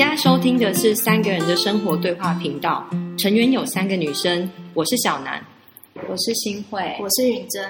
[0.00, 5.38] 现在收听的是三个人的生活对话频道，成员有三个女生，我是小南，
[6.08, 7.62] 我是新慧，我是允珍。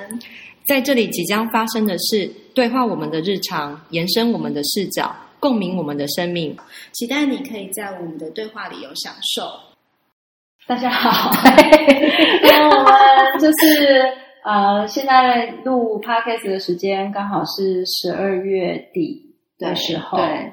[0.65, 6.57] 在这里即将发生的事对话我们的日常，延伸我们的视角，共鸣我们的生命。
[6.93, 9.43] 期待你可以在我们的对话里有享受。
[10.69, 11.33] 大家好，
[12.45, 14.05] 那我们就是
[14.45, 20.17] 呃，现在录 podcast 的时间刚好是十二月底的时候。
[20.19, 20.53] 对，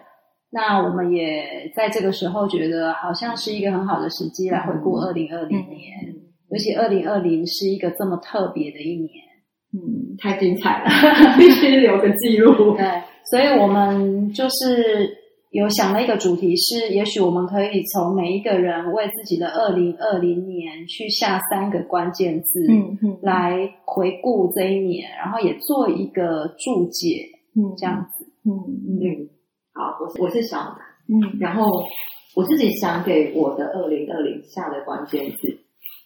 [0.50, 6.16] 那我们也在这个时候觉得好像是一个很好的时机来回顾二零二零年，
[6.50, 9.10] 尤其二零二零是一个这么特别的一年。
[9.74, 10.90] 嗯，太精彩了，
[11.38, 12.76] 必须留个记录。
[12.78, 12.86] 对，
[13.30, 15.14] 所以我们就是
[15.52, 29.30] 有想了一个主题，是也许我们可以从每一个人为自己的二零二零年去下三个关键字，嗯嗯，来回顾这一年，然后也做一个注解，嗯，这样子，嗯嗯，
[29.78, 31.64] 好，我是我是小南，嗯，然后
[32.36, 35.60] 我自己想给我的二零二零下的关键字，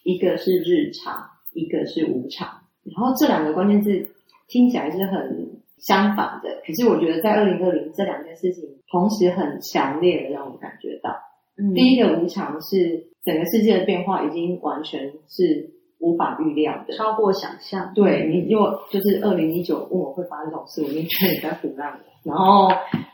[0.04, 2.46] 一个是日常，一个是无常。
[2.84, 4.14] 然后这两个关键字
[4.46, 5.48] 听起来是很
[5.78, 11.10] 相反的，可是我觉得在二零二零这两件事情同时很强烈的让我感觉到，
[11.56, 17.90] 嗯，第一个无常是整个世界的变化已经完全是无法预料的，超过想象。
[17.94, 22.00] 对你，因为就是二零一九问我会发生这种事，我已经觉得你在胡乱了。
[22.24, 22.68] 然后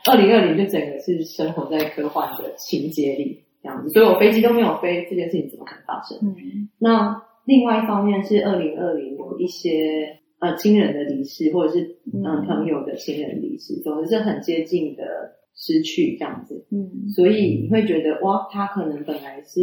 [0.09, 6.17] 二零二零就整个是生活在科幻的情节里这样子，所以我飞机都没有飞，这件事情怎么可能发生？
[6.21, 7.23] 嗯，那。
[7.45, 15.03] 另外一方面是二零二零有一些呃亲人的离世，或者是嗯朋友的亲人离世，总之是很接近的
[15.55, 16.67] 失去这样子。
[16.69, 19.61] 嗯，所以你会觉得哇，他可能本来是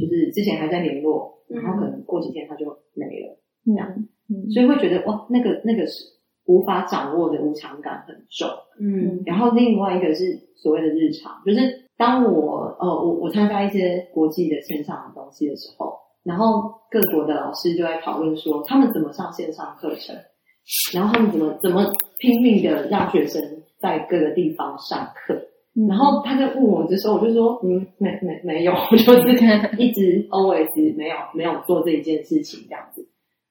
[0.00, 3.86] 就是之前还在联络，然后可能过几天他就没了这样。
[4.30, 6.02] 嗯，所以会觉得哇，那个那个是
[6.46, 8.48] 无法掌握的无常感很重。
[8.80, 11.60] 嗯，然后另外一个是所谓的日常，就是
[11.96, 15.94] 当我呃我我参加一些国际的线上的东西的时候。
[16.24, 20.16] 然后各国的老师就在讨论说，他们怎么上线上课程，
[20.92, 21.84] 然后他们怎么怎么
[22.18, 23.40] 拼命的让学生
[23.78, 25.40] 在各个地方上课。
[25.88, 29.30] 然后他在问我的时候，我就说，嗯，没没没有，就是
[29.78, 33.06] 一直 always 没有没有做这一件事情这样子。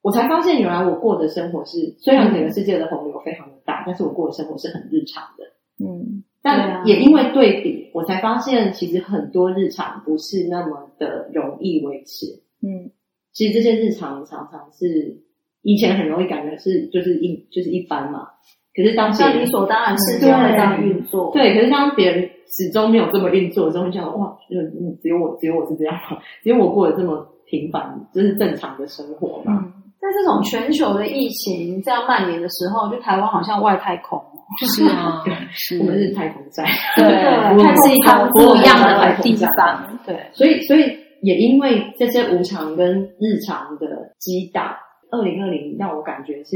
[0.05, 5.43] 我才发现，原来我过的生活是，虽然整个世界的洪流非常的大，但是我过的生活是很日常的。
[5.83, 12.27] 嗯，但也因为对比，我才发现其实很多日常不是那么的容易维持。
[12.61, 12.91] 嗯，
[13.33, 15.17] 其实这些日常常常是
[15.63, 18.27] 以前很容易感觉是就是一就是一般嘛，
[18.75, 24.61] 可是当别人理所当然是这样运作，对，可是当别人始终没有这么运作的时候，你想哇，就
[25.01, 25.97] 只有我只有我是这样，
[26.43, 29.73] 只有我过得这么平凡，就是正常的生活嘛。
[30.05, 34.21] 在这种全球的疫情这样蔓延的时候，就台湾好像外太空，
[34.67, 35.23] 是啊，
[35.81, 41.03] 我们是太空站，对，它是一个不一样的地方，对，所以所以。
[41.21, 44.77] 也因为这些无常跟日常的击打，
[45.09, 46.55] 二零二零让我感觉是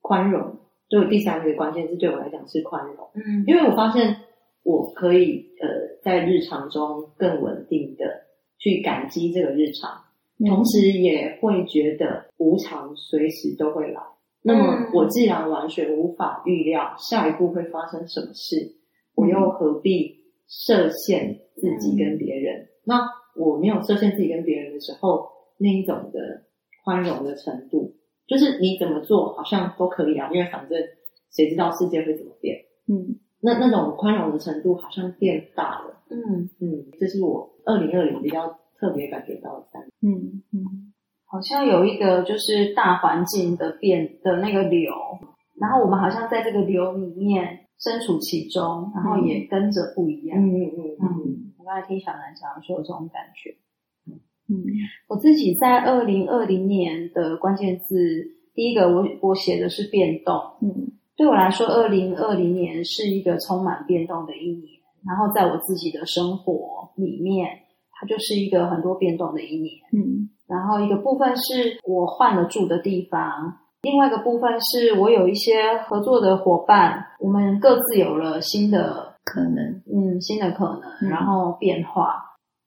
[0.00, 0.58] 宽容。
[0.88, 3.08] 就第三个关键是对我来讲是宽容。
[3.14, 4.16] 嗯，因为我发现
[4.64, 5.68] 我可以呃
[6.02, 8.04] 在日常中更稳定的
[8.58, 9.92] 去感激这个日常，
[10.46, 14.00] 同时也会觉得无常随时都会来。
[14.42, 18.74] 那么我既然完全无法预料下一步会发生什么事，
[19.14, 20.16] 我又何必
[20.48, 22.68] 设限自己跟别人？
[22.84, 23.06] 那
[23.36, 25.28] 我没有设限自己跟别人的时候，
[25.58, 26.44] 那一种的
[26.84, 27.94] 宽容的程度，
[28.26, 30.78] 就是你怎么做好像都可以啊，因为反正
[31.30, 32.56] 谁知道世界会怎么变？
[32.88, 36.02] 嗯，那那种宽容的程度好像变大了。
[36.08, 39.82] 嗯嗯，这是我二零二零比较特别感觉到的三。
[40.00, 40.92] 嗯嗯，
[41.26, 44.90] 好像有一个就是大环境的变的那个流，
[45.60, 50.38] 然后我们好像在这个流里面身处其中，然后也跟着不一样。
[50.40, 51.52] 嗯嗯嗯嗯。
[51.64, 53.54] 刚才听小南讲，说有这种感觉。
[54.48, 54.64] 嗯，
[55.08, 60.34] 我自己在二零二零年的关键字，第一个我我写的是变动。
[60.60, 64.80] 嗯，对我来说，二零二零年是一个充满变动的一年。
[65.06, 67.46] 然后在我自己的生活里面，
[68.00, 69.74] 它就是一个很多变动的一年。
[69.92, 79.08] 嗯，然后一个部分是我换了住的地方，另外一个部分是我有一些合作的伙伴，我们各自有了新的。
[79.22, 82.16] 可能，嗯，新的可能，然后变化。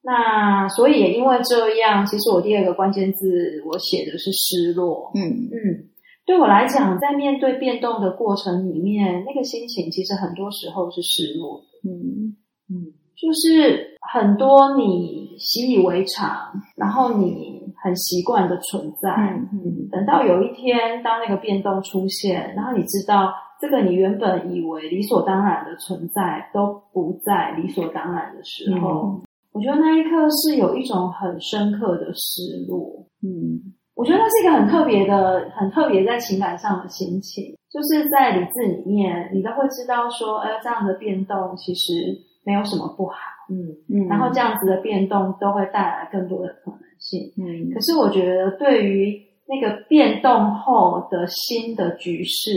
[0.02, 5.10] 那所以也因为这样，其实我第二个关键字我写的是失落。
[5.14, 5.90] 嗯嗯，
[6.24, 11.60] 对我来讲，在面对变动的过程里面，那个心情其实很多时候是失落。
[11.82, 12.36] 嗯
[12.70, 16.30] 嗯，就是很多你习以为常，
[16.76, 19.10] 然后你很习惯的存在。
[19.10, 29.20] 嗯嗯，等到有一天，当那个变动出现，然后你知道这个你原本以为理所当然的存在都不再理所当然的时候，
[29.52, 33.06] 我觉得那一刻是有一种很深刻的失落。
[33.22, 41.92] 嗯我觉得那是一个很特别的、很特别在情感上的心情，就是在理智里面，你都会知道说，哎，这样的变动其实
[42.44, 43.16] 没有什么不好，
[43.48, 47.32] 嗯嗯，然后这样子的变动都会带来更多的可能性。
[47.36, 52.50] 嗯可是我觉得，对于那个变动后的新的局势，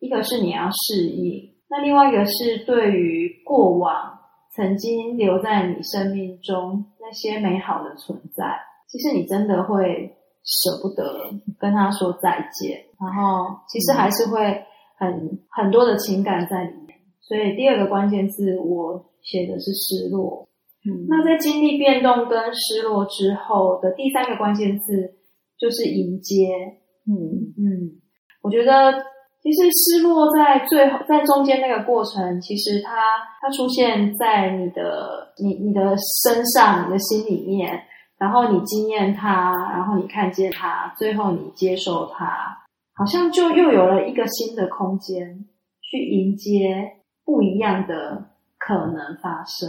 [0.00, 4.18] 一个是你要适应，那另外一个是对于过往
[4.54, 8.44] 曾经留在你生命中那些美好的存在，
[8.88, 10.10] 其实你真的会
[10.44, 14.62] 舍不得跟他说再见，然后其实还是会
[14.96, 16.98] 很很多的情感在里面。
[17.20, 20.48] 所以第二个关键字我写的是失落，
[20.84, 25.14] 嗯那在经历变动跟失落之后的第三个关键字
[25.58, 26.46] 就是迎接。
[27.06, 28.00] 嗯嗯，
[28.42, 28.92] 我觉得
[29.42, 32.90] 其实失落在最后在中间那个过程，其实它
[33.40, 37.82] 它出现在你的你你的身上、你的心里面，
[38.18, 42.26] 然后你经验它，然后你看见它，最后你接受它，
[42.94, 45.46] 好像就又有了一个新的空间
[45.80, 48.22] 去迎接不一样的
[48.58, 49.68] 可能发生。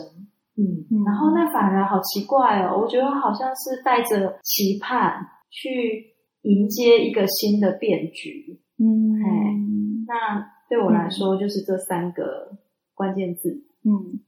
[0.57, 8.59] 嗯嗯然后那反而好奇怪哦，我觉得好像是带着期盼去迎接一个新的变局。
[8.77, 12.57] 嗯那对我来说，就是这三个
[12.93, 13.63] 关键字。
[13.85, 14.19] 嗯，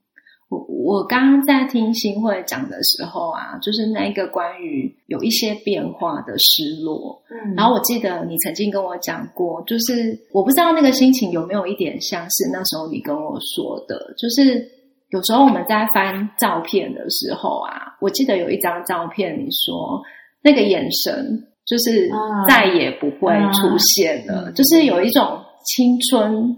[0.52, 7.54] 我我刚刚在听新会讲的时候啊，就是那个关于有一些变化的失落，嗯。
[7.54, 14.62] 然后我记得你曾经跟我讲过，就是我不知道那个心情有没有一点像是那时候你跟我说的，就是
[15.08, 20.02] 有时候我们在翻照片的时候啊，我记得有一张照片，你说
[20.42, 26.54] 那个眼神就是啊再也不会出现了，嗯就是有一种青春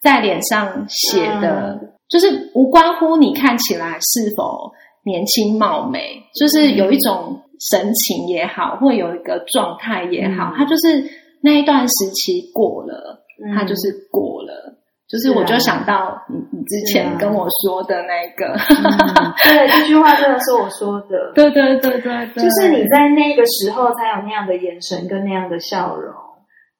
[0.00, 4.70] 在脸上写的，嗯就是无关乎你看起来是否
[5.04, 10.54] 年轻貌美，就是有一种神情也好，或有一个状态也好，嗯。
[10.58, 11.02] 它就是
[11.42, 13.56] 那一段时期过了，嗯。
[13.56, 14.78] 它就是过了。
[15.08, 21.32] 就是我就想到你你之前跟我说的那个，嗯对，这句话真的是我说的。
[21.36, 26.14] 对对对对对，就是你在那个时候才有那样的眼神跟那样的笑容，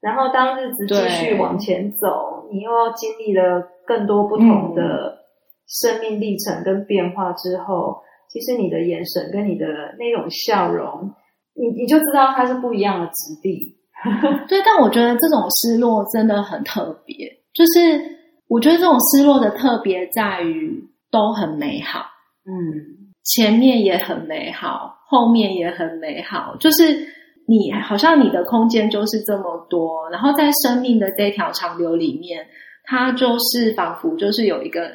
[0.00, 5.18] 然后当日子继续往前走，你又经历了更多不同的
[5.66, 8.00] 生命历程跟变化之后，
[8.30, 9.66] 其实你的眼神跟你的
[9.98, 11.10] 那种笑容，
[11.54, 13.78] 你你就知道它是不一样的质地。
[14.48, 18.02] 对，但我觉得这种失落真的很特别，就是
[18.48, 22.00] 我觉得这种失落的特别在于都很美好，
[22.44, 26.98] 嗯前面也很美好，后面也很美好，就是
[27.46, 32.44] 你好像你的空间就是这么多，然后在生命的这条长流里面，
[32.82, 34.90] 它就是仿佛就是有一个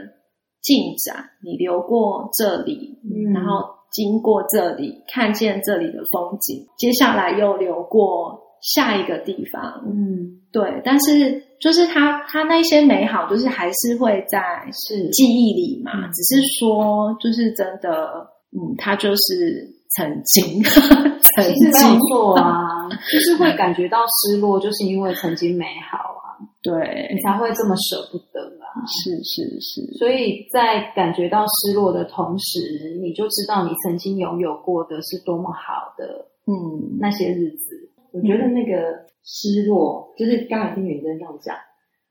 [0.67, 14.39] 进展，你流过这里，嗯然后经过这里，看见这里的风景，接下来又流过下一个地方，嗯，对，但是就是它它那些美好，就是还是会在
[14.73, 15.07] 是。
[15.11, 19.65] 记忆里嘛，嗯只是说就是真的，嗯，它就是
[19.95, 20.61] 曾经，
[21.35, 28.41] 曾其实没有经， 错啊， 就是会感觉到失落，就是因为曾经美好啊，对你，才会这么舍不得。
[28.56, 28.56] 啊。
[28.85, 37.89] 是是是，所以在感觉到失落的同时，你就知道你曾经拥有过的是多么好的嗯那些日子。
[38.11, 41.55] 我觉得那个失落，就是刚才听允珍这样讲，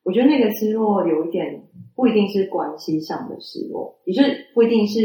[0.05, 1.63] 我觉得那个失落有一点
[1.95, 5.01] 不一定是关系上的失落，也就是不一定是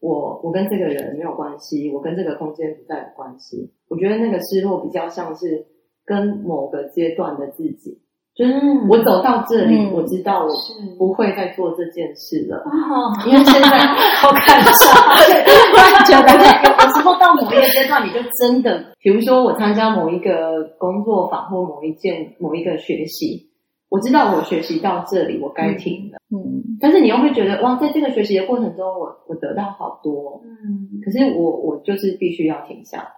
[0.00, 3.72] 我我跟这个人没有关系，我跟这个空间不再有关系。
[3.88, 5.66] 我觉得那个失落比较像是
[6.04, 8.02] 跟某个阶段的自己，
[8.34, 8.52] 就是
[8.88, 12.58] 我走到这里，嗯我知道我是不会再做这件事了。
[12.66, 13.78] 哦， 因为现在
[14.20, 16.04] 好感伤。
[16.06, 23.48] 就感觉有有时候到某一个阶段，你就真的，比如说我参加某一个工作坊或某一件某一个学习，
[23.88, 26.18] 我知道我学习到这里，我该停了。
[26.34, 33.08] 嗯但是你又会觉得，哇，在这个学习的过程中，我我得到好多，嗯可是我我就是必须要停下来。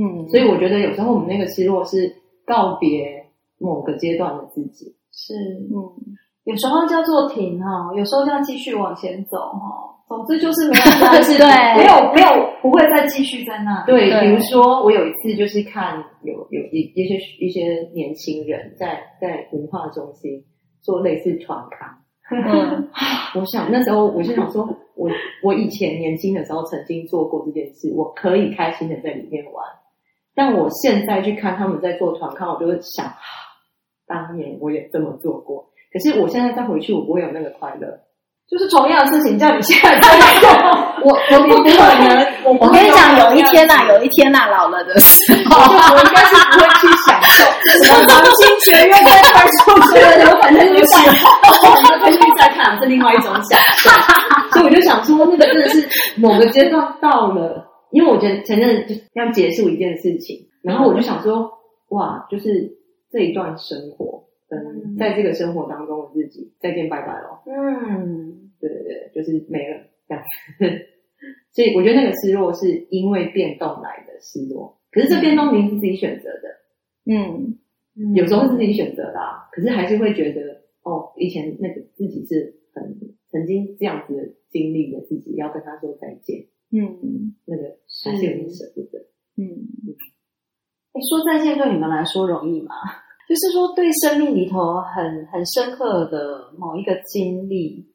[0.00, 2.14] 嗯，所以我觉得有时候我们那个失落是
[2.46, 3.26] 告别
[3.58, 4.94] 某个阶段的自己。
[5.12, 9.94] 是，嗯有时候叫做停哈，有时候要继续往前走哈。
[10.08, 11.46] 总之就是没有关系， 对
[11.76, 12.28] 没有没有
[12.62, 13.92] 不会再继续在那里。
[13.92, 20.42] 对，对比如说我有一次就是看有有一一些一些年轻人在在文化中心
[20.80, 21.98] 做类似团康，
[22.30, 22.88] 嗯
[23.38, 25.10] 我想那时候我就想说，我
[25.42, 29.62] 我以前年轻的时候曾经做过这件事，我可以开心的在里面玩。
[30.34, 33.12] 但我现在去看他们在做团康，我就会想，啊
[34.08, 35.66] 当年我也这么做过。
[35.92, 37.86] 可是我现在再回去，我不会有那个快乐。
[38.48, 40.48] 就是同样的事情，叫你现在这样做，
[41.04, 41.68] 我 我不可
[42.00, 45.60] 能，我我跟你讲，有一天呐、有一天呐、老了的时候，
[45.94, 47.44] 我应该是不会去享受
[47.84, 50.82] 什么黄金学院在快速对对对，我反正就是
[51.60, 53.90] 我回去再看是另外一种享受，
[54.52, 55.86] 所以我就想说，那个真的是
[56.16, 61.50] 某个阶段到了，因为我觉得前阵子就要结束一件事情，然后我就想说，
[61.90, 62.66] 哇，就是
[63.10, 67.42] 这一段生活，嗯，在这个生活当中的自己再见拜拜咯。
[67.46, 70.24] 嗯，对对对，就是没了这样。
[71.52, 76.48] 所以我觉得那个失落是因为变动来的失落，可是这变动明明是自己选择的，
[77.06, 77.58] 嗯
[78.14, 82.96] 有时候是自己选择的、啊，可是还是会觉得，哦，以前那个自己是很
[83.30, 89.00] 曾经这样子的经历的自己，要跟他说再见，嗯那个还是有点舍不得。
[89.36, 89.94] 嗯，哎，
[91.02, 92.74] 说再见对你们来说容易吗？
[93.28, 97.86] 就是说，对生命里头很很深刻的某一个经历，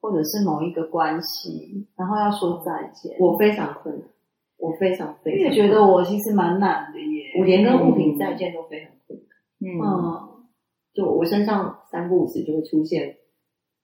[0.00, 4.08] 或者是某一个关系，然后要说再见，我非常困难，
[4.58, 7.38] 我非常非常我也觉得我其实蛮难的耶。
[7.38, 9.28] 我连跟物品再见都非常困难。
[9.60, 10.44] 嗯嗯，
[10.92, 13.14] 就我身上三不五时就会出现，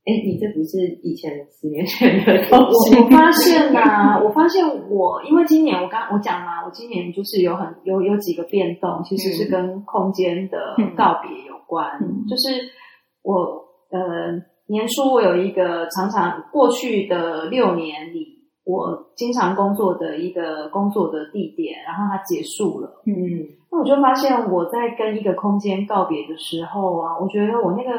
[0.07, 2.97] 哎，你这不是以前十年前的东西？
[2.97, 11.91] 我发现呐、我发现我因为今年我刚我讲嘛，我今年就是有很有有几个变动，其实是跟空间的告别有关。
[12.01, 12.51] 嗯就是
[13.23, 13.35] 我
[13.91, 23.03] 呃年初我有一个常常过去的六年里，我经常工作的一个工作的地点，然后它结束了。
[23.07, 23.13] 嗯，
[23.73, 27.91] 那我就发现我在跟一个空间告别的时候啊，我觉得我那个，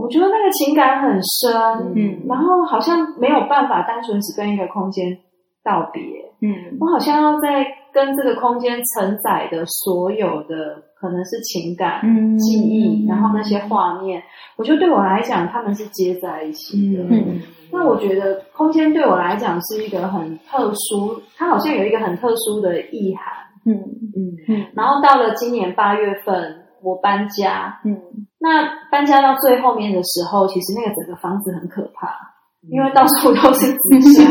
[0.00, 2.26] 我觉得那个情感很深，嗯。
[2.26, 5.16] 然后好像没有办法单纯只跟一个空间
[5.62, 6.02] 道别，
[6.40, 6.76] 嗯。
[6.80, 12.38] 我好像要在跟这个空间承载的所有的可能是情感、嗯。
[12.38, 14.22] 记忆，然后那些画面，
[14.56, 17.02] 我觉得对我来讲，他们是接在一起的。
[17.10, 17.40] 嗯。
[17.72, 23.26] 那我觉得空间对我来讲是一个很特殊，它好像有一个很特殊的意涵。
[23.66, 23.74] 嗯。
[24.16, 24.34] 嗯。
[24.48, 24.66] 嗯。
[24.74, 27.78] 然后到了今年八月份，我搬家。
[27.84, 28.00] 嗯
[28.40, 32.08] 那搬家到最后面的时候，其实那个整个房子很可怕，
[32.70, 34.24] 因为到处都是 纸箱，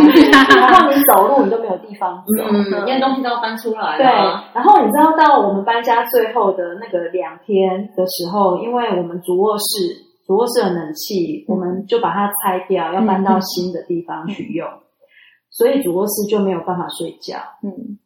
[0.59, 2.43] 然后你走路你都没有地方走。
[2.51, 4.05] 嗯，因为东西都要搬出来对，，
[4.53, 14.67] 然后你知道到我们搬家最后的那个两天的时候，因为我们主卧室主卧室的冷气，我们就把它拆掉，要搬到新的地方去用，
[15.51, 17.37] 所以主卧室就没有办法睡觉。
[17.63, 17.97] 嗯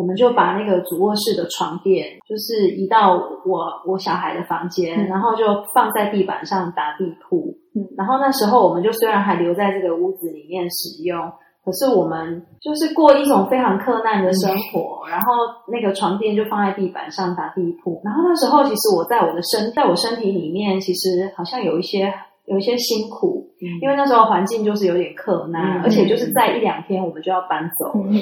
[0.00, 7.54] 我们就把那个主卧室的床垫，就是移到我我小孩的房间，嗯然后就放在地板上打地铺。
[7.76, 11.20] 嗯然后那时候我们就虽然还留在这个屋子里面使用，
[11.62, 15.06] 可是我们就是过一种非常困难的生活。
[15.10, 15.34] 然后
[15.70, 18.00] 那个床垫就放在地板上打地铺。
[18.02, 22.10] 然后那时候其实我在我的身在我身体里面，其实好像有一些
[22.46, 23.46] 有一些辛苦，
[23.82, 28.08] 因为那时候环境就是有点困难，嗯而且就是在一两天我们就要搬走了。
[28.08, 28.16] 嗯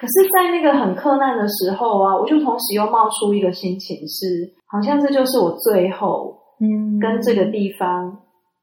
[0.00, 8.16] 可是，在那个很困难的时候啊，我就同时又冒出一个心情是，好像这就是我最后嗯跟这个地方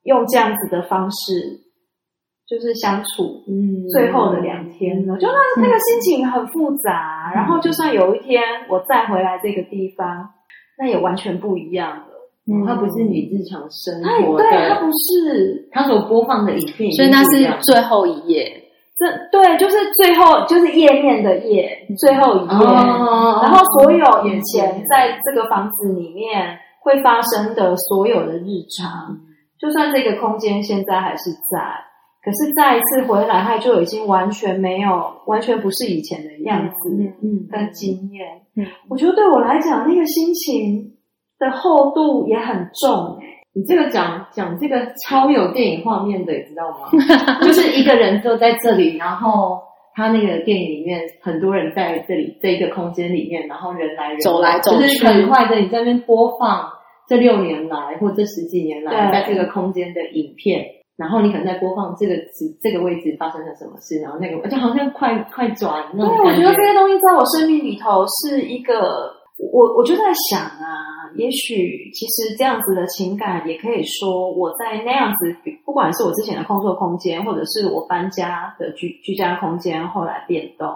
[0.03, 1.61] 用这样子的方式，
[2.47, 5.15] 就是相处嗯最后的两天了。
[5.17, 10.27] 就那那个心情很复杂，然后就算有一天我再回来这个地方，
[10.79, 12.05] 那也完全不一样了。
[12.49, 15.67] 嗯它不是你日常生活对，它，不是。
[15.69, 18.56] 它所播放的影片所以那是最后一页，
[18.97, 22.65] 这对，就是最后就是页面的页，最后一页。
[22.65, 29.15] 哦然后所有以前在这个房子里面会发生的所有的日常，
[29.59, 31.59] 就算这个空间现在还是在，
[32.23, 38.27] 可是再一次回来，它就已经完全没有，完全不是以前的样子嗯嗯跟经验。
[38.55, 40.97] 嗯我觉得对我来讲，那个心情
[41.37, 43.26] 的厚度也很重、欸。
[43.57, 46.89] 你这个讲讲这个超有电影画面的，你知道吗？
[47.41, 49.57] 就是一个人坐在这里，然后
[49.95, 56.69] 他那个电影里面很多人在这里这一个空间里面，然后人来人走来走去就是很快的你在那边播放
[57.07, 60.63] 这六年来或这十几年来在这个空间的影片。
[60.97, 75.35] 然后你可能在播放这个指这个位置发生了什么事，然后那个而且好像快快转那对，我觉得这些东西在我生命里头是一个，我我就在想啊，也许其实这样子的情感，也可以说我在那样子，
[75.65, 80.67] 不管是我之前的工作空间，或者是我搬家的居居家空间，后来变动。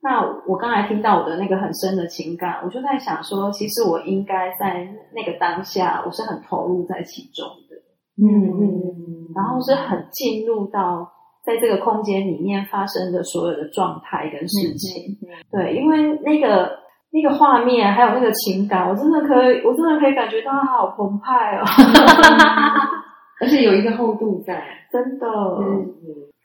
[0.00, 7.76] 那我刚才听到我的那个很深的情感，我就在想说，其实我应该在那个当下，我是很投入在其中的。
[8.20, 11.08] 嗯嗯嗯，然后是很进入到
[11.44, 15.16] 在这个空间里面发生的所有的状态跟事情。
[15.50, 16.78] 对，因为那个
[17.10, 21.64] 那个画面，还有那个情感，我真的可以，我真的可以感觉到它好澎湃哦，
[23.40, 24.62] 而且有一个厚度在，
[24.92, 25.86] 真的，嗯，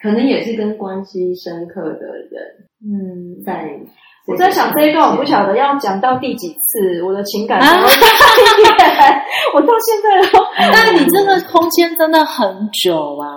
[0.01, 2.41] 可能也是跟关系深刻的人
[2.85, 3.79] 嗯，在。
[4.25, 7.59] 我在想这一段，我不晓得要讲到第几次，我的情感
[9.53, 10.39] 我到现在都，
[10.71, 13.27] 但你真的空间真的很久啊，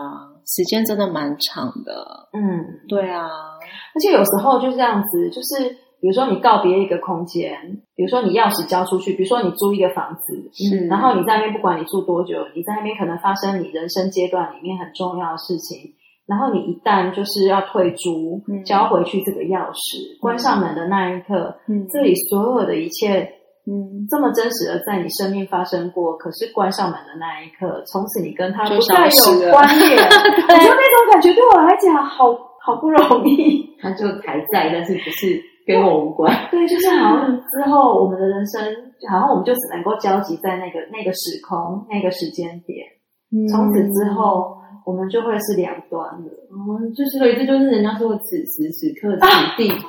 [0.47, 2.29] 时间真的蛮长的。
[2.33, 2.41] 嗯，
[2.89, 7.59] 对啊，而且有时候就这样子，就是比如说你告别一个空间，
[7.97, 10.39] 比如说你钥匙交出去，比如说你租一个房子，
[10.71, 15.83] 嗯然后你在那边不管你住多久，你在那边可能发生你人生阶段里面很重要的事情，
[16.29, 18.63] 然后你一旦就是要退租，嗯。
[18.63, 21.85] 交回去这个钥匙，关上门的那一刻，嗯。
[21.91, 23.29] 这里所有的一切
[23.67, 29.99] 嗯，这么真实的在你生命发生过，可是关上门的那一刻，从此你跟他不再有关联。
[30.07, 32.31] 我觉得那种感觉对我来讲好
[32.63, 33.75] 好不容易。
[33.83, 36.33] 他就还在，但是不是跟我无关。
[36.51, 38.63] 对，就是好像之后我们的人生，
[39.11, 42.87] 好像我们就只能够交集在那个那个时空、那个时间点，
[43.33, 49.71] 嗯从此之后我们就会是两端了，哦，就是所以这就是人家说的此时此刻此地。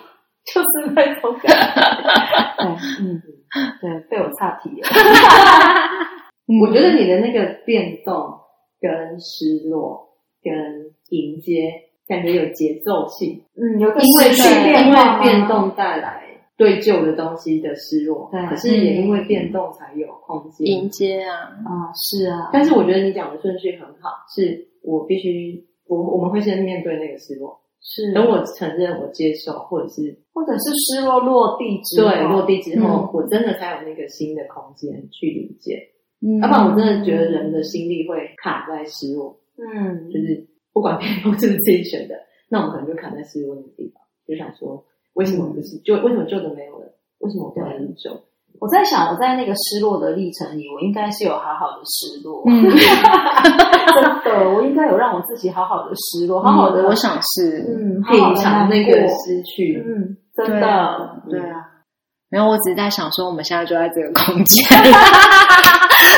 [0.47, 1.75] 就是那种感觉。
[2.55, 3.21] 对， 嗯，
[3.81, 4.87] 对，被我岔题了。
[6.61, 8.15] 我觉得你的那个变动、
[8.79, 10.07] 跟失落、
[10.41, 10.53] 跟
[11.09, 11.69] 迎接，
[12.07, 16.23] 感觉有节奏性，嗯，有个因为时序因为变化吗变动带来
[16.57, 20.65] 对旧的东西的失落，对可是也因为变动才有空间。
[20.67, 35.77] 迎接啊，啊，是啊，但是我觉得你讲的顺序很好，是我必须，我我们会先面对那个失落，是等我承认、我接受，或者是或者是失落落地之后，对落地之后，嗯我真的才有那个新的空间去理解。
[36.25, 40.47] 嗯要不然我真的觉得人的心力会卡在失落，嗯，就是
[40.77, 42.13] 不管变动是不是自己选的，
[42.49, 46.85] 那我们可能就卡在失落的地方，就想说为什么不是就为什么旧的没有了？
[47.17, 48.11] 为什么我不能那么久？
[48.59, 61.66] 我在想，我在那个失落的历程里，我应该是有好好的失落，嗯，真的，我应该有让我自己好好的失落，好好的，我想是，嗯，好尝那个失去，嗯，真对的啊，对啊。
[62.29, 64.67] 没有，我只是在想说，我们现在就在这个空间，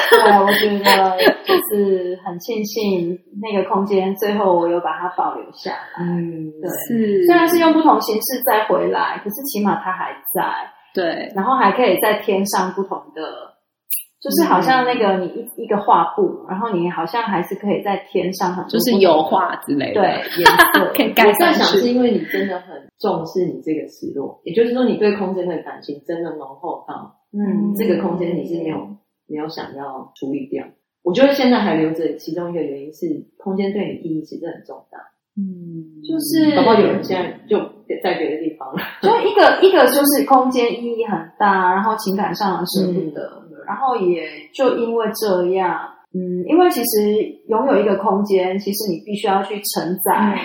[0.09, 10.43] 对，啊我觉得就是很庆幸那个空间最后我有把它保留下来，嗯，对是虽然是用不同形式再回来，可是起码它还在，
[10.93, 13.48] 对，然后还可以再添上不同的，
[14.21, 21.53] 就是好像那个你一一个画布，然后你好像还是可以在天上很多就是油画之类的，对颜色 可以盖我在。
[21.53, 28.77] 想是因为你真的很重视你这个失落，也就是说你对空间的感情真的浓厚到嗯这个空间你是没有
[29.27, 30.65] 没有想要处理掉。
[31.01, 34.99] 我觉得现在还留着，其中一个原因是空间对你意义其实很重大。
[35.37, 37.57] 嗯，就是搞不好有人现在就
[38.03, 38.81] 在别的地方了。
[39.01, 45.79] 就一个一个就是空间意义很大，然后情感上的 舍不得，然后也就因为这样，
[46.15, 50.35] 嗯，因为其实拥有一个空间，其实你必须要去承载、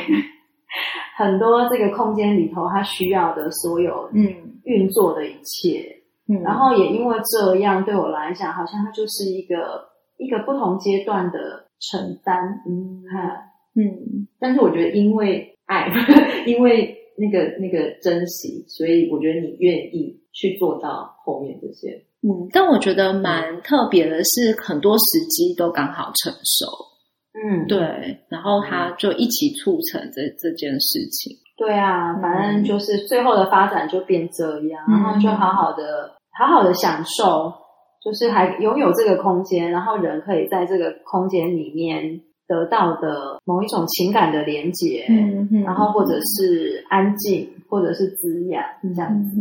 [1.17, 4.29] 很多这个空间里头它需要的所有嗯。
[4.65, 5.85] 运作的一切，
[6.27, 13.43] 嗯，然后也因为这样，对我来讲，好像它就是一个一个不同阶段的承担，嗯，哈。
[13.77, 14.27] 嗯。
[14.41, 15.87] 但是我觉得因为爱，
[16.47, 22.03] 因为那个那个珍惜，所以我觉得你愿意去做到后面这些。
[22.27, 26.67] 嗯，但我觉得蛮特别的是，很多时机都刚好成熟，
[27.35, 31.37] 嗯，对，然后他就一起促成这这件事情。
[31.59, 37.53] 对啊，反正就是最后的发展就变这样，嗯然后就好好的、好好的享受，
[38.03, 45.07] 就是还拥有这个空间，然后人可以在这个空间里面得到的某一种情感的连接，
[45.65, 49.39] 然后或者是安静，或者是滋养这样子。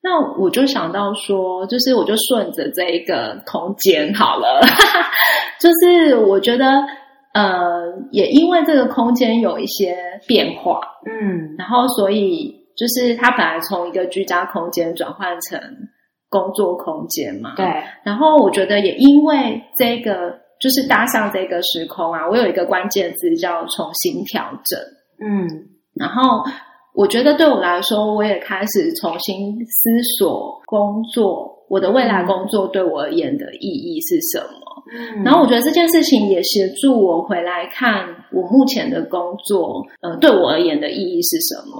[0.00, 4.60] 那我就想到说，就是我就顺着这一个空间好了，
[5.60, 6.66] 就是我觉得
[7.34, 11.56] 呃，也因为这个空间有一些变化，嗯。
[11.58, 15.60] 然后所以就是它本来从一个居家空间转换成
[16.30, 17.66] 工作空间嘛，对，
[18.04, 24.78] 然后我觉得也因为这个就是搭上这个时空啊，我有一个关键字叫重新调整。
[25.20, 25.48] 嗯。
[25.94, 26.44] 然后
[26.98, 34.82] 我觉得对我来说，我也开始重新思索工作，我的未来工作对我而言的意义是什么。
[34.90, 41.78] 嗯，然后我觉得这件事情也协助我回来看我目前的工作，呃，对我而言的意义是什么。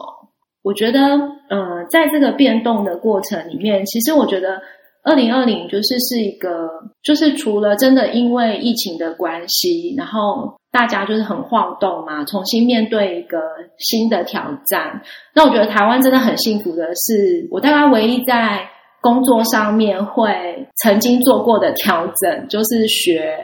[0.62, 1.00] 我觉得，
[1.48, 4.60] 呃，在这个变动的过程里面，其实我觉得，
[5.08, 6.68] 二零二零就是是一个，
[7.02, 13.40] 就是除了真的因为疫情的关系，然后大家就是很晃动嘛，重新面对一个
[13.78, 15.00] 新的挑战。
[15.34, 18.68] 那我觉得台湾真的很幸福的是，我大概唯一在
[19.00, 23.34] 工作上面会曾经做过的调整，就是学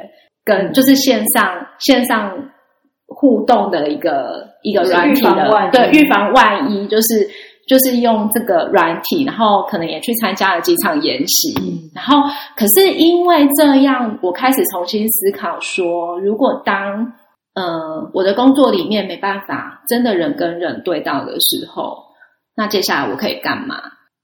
[0.45, 2.31] 跟就是线上线上
[3.07, 7.27] 互动的一个一个软体的，对，预防万一就是。
[7.67, 11.55] 就是用这个软体，然后可能也去参加了几场研习，
[11.95, 17.13] 然后可是因为这样，我开始重新思考说，如果当
[17.55, 21.97] 呃我的工作里面没办法真的人跟人对到的时候，
[22.57, 23.77] 那接下来我可以干嘛？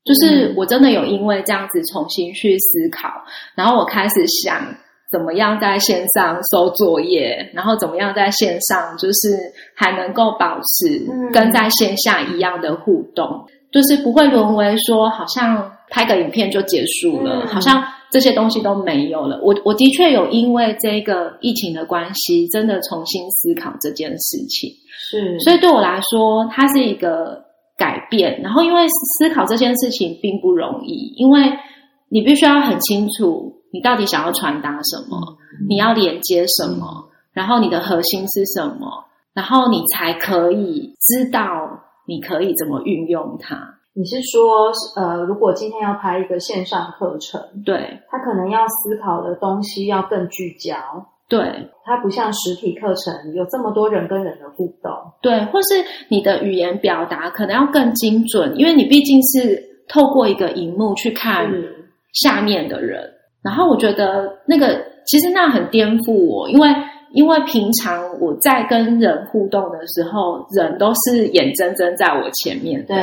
[0.05, 3.09] 就是我真的有因为这样子重新去思考，
[3.55, 4.63] 然后我开始想。
[5.11, 19.41] 怎么样在线上收作业，然后怎么样在线上就是还能够保持跟在线下一样的互动，就是不会沦为说好像拍个影片就结束了，好像这些东西都没有了。
[19.43, 24.71] 我我的确有因为这个疫情的关系，真的重新思考这件事情。
[25.11, 27.43] 是，所以对我来说，它是一个
[27.77, 28.41] 改变。
[28.43, 31.41] 然后因为思考这件事情并不容易，因为
[32.09, 33.57] 你必须要很清楚。
[33.73, 35.37] 你到底想要传达什么？
[35.69, 37.09] 你要连接什么？
[37.33, 39.05] 然后你的核心是什么？
[39.33, 43.77] 然后你才可以知道你可以怎么运用它。
[43.93, 50.77] 你是说，呃，如果今天要拍一个线上课程，对，他可能要思考的东西要更聚焦，
[51.29, 61.49] 对，它不像实体课程有这么多人跟人的互动，对，或是你的语言表达可能要更精准，因为你毕竟是透过一个荧幕去看
[62.13, 63.13] 下面的人。
[63.43, 66.69] 然后我觉得那个其实那很颠覆我，因为
[67.13, 72.97] 因为平常我在跟人互动的时候，人都是眼睁睁在我前面，对。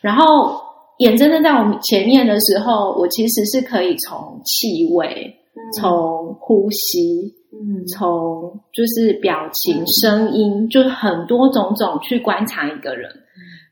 [0.00, 0.60] 然后
[0.98, 5.32] 眼睁睁在我前面的时候，我其实是可以从气味、
[5.76, 13.10] 从呼吸、嗯，从就是表情、声音，就是很多种种去观察一个人。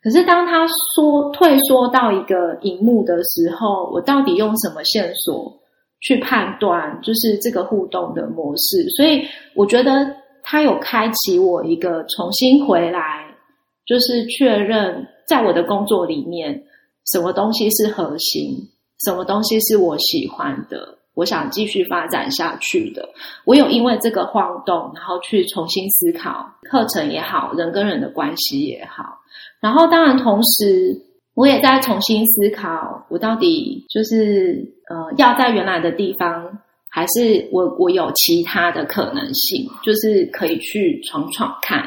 [0.03, 0.65] 可是当他
[0.95, 5.53] 说退缩到一个荧幕的时候，我到底用什么线索？
[6.01, 13.25] 去判断就是这个互动的模式，所以我觉得他有开启我一个重新回来，
[13.87, 16.63] 就是确认在我的工作里面，
[17.07, 18.71] 什么东西是核心，
[19.05, 23.09] 什么东西是我喜欢的，我想继续发展下去的。
[23.45, 29.19] 我有因为这个晃动，然后去重新思考课程也好，人跟人的关系也好，
[29.61, 31.03] 然后当然同时。
[31.37, 41.85] 我也在重新思考，我到底就是呃，要在原来的地方，还是我我有其他的可能性，就是可以去闯闯看。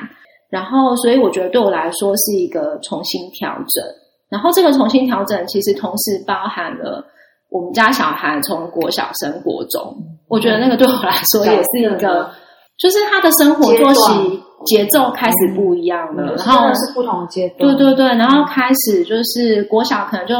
[0.51, 3.83] 然后，所以我觉得对我来说是一个重新调整。
[4.29, 7.03] 然后，这个重新调整其实同时包含了
[7.49, 12.29] 我们家小孩从国小升国中，我觉得那个对我来说也是一个，
[12.77, 14.43] 就是他的生活作息。
[14.65, 17.59] 节奏开始不一样了，然后是不同阶段。
[17.59, 20.35] 对对对，然后开始就是国小可能就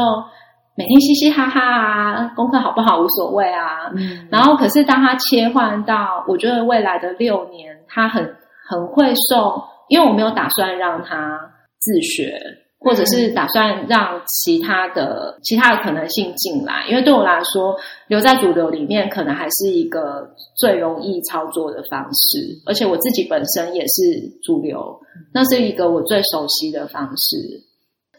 [0.76, 3.90] 每天嘻嘻哈哈啊，功课好不好无所谓啊。
[3.96, 4.28] 嗯。
[4.30, 8.24] 然后可是当他切换到，我觉得未来的六年，他很
[8.68, 11.38] 很会受，因为我没有打算让他
[11.78, 12.38] 自学。
[12.82, 17.76] 或者是打算让其他的其他的可能性进来，因为对我来说，
[18.08, 24.98] 留在主流里面可能还是一个最容易操作的方式，而且我自己本身也是主流，
[25.34, 27.36] 那是一个我最熟悉的方式。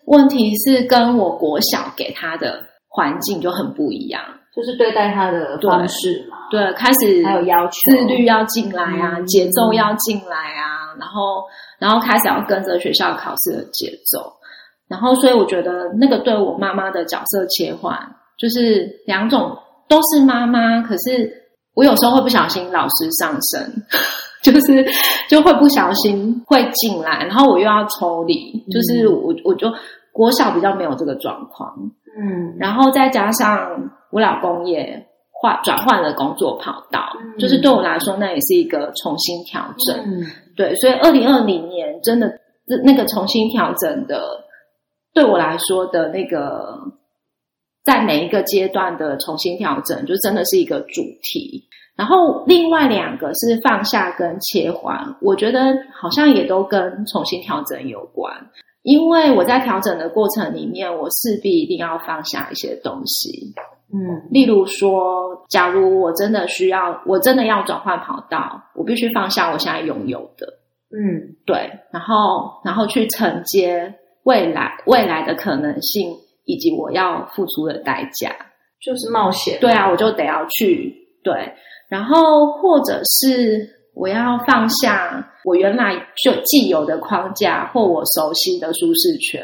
[0.06, 4.22] 问题是跟我国小给他的环境就很不一样，
[4.56, 11.44] 就是对待他的方式嘛，对，开始还有要求，自律要进来啊，节奏要进来啊，然后
[11.80, 14.32] 然后开始要跟着学校考试的节奏。
[14.92, 17.98] 然后，所以我觉得那个对我妈妈的角色切换，
[18.38, 21.32] 就是两种都是妈妈，可是
[21.76, 23.72] 我有时候会不小心老师上身，
[24.44, 24.86] 就是
[25.30, 29.72] 就会不小心会进来，然后我又要抽离，就是我我就
[30.12, 31.74] 国小比较没有这个状况，
[32.20, 35.02] 嗯，然后再加上我老公也
[35.32, 37.08] 换转换了工作跑道，
[37.40, 39.98] 就是对我来说那也是一个重新调整，
[40.58, 42.30] 对，所以二零二零年真的
[42.84, 44.22] 那个重新调整的。
[45.14, 46.80] 对我来说的那个，
[47.84, 51.68] 在每一个阶段的重新调整，就真的是一个主题。
[51.98, 55.60] 然后另外两个是放下跟切换，我觉得
[55.94, 58.34] 好像也都跟重新调整有关。
[58.84, 63.54] 因为我在调整的过程里面，我势必一定要放下一些东西。
[63.94, 70.48] 嗯，例如说，假如我真的需要，我真的要转换跑道，我必须放下我现在拥有的。
[70.90, 73.94] 嗯，对，然后然后去承接。
[74.24, 78.36] 未来未来的可能性，以及我要付出的代价，
[78.80, 79.58] 就是冒险。
[79.60, 81.54] 对啊，我就得要去对，
[81.90, 89.44] 然后或者是我要放下我原来就既有的框架或我熟悉的舒适圈，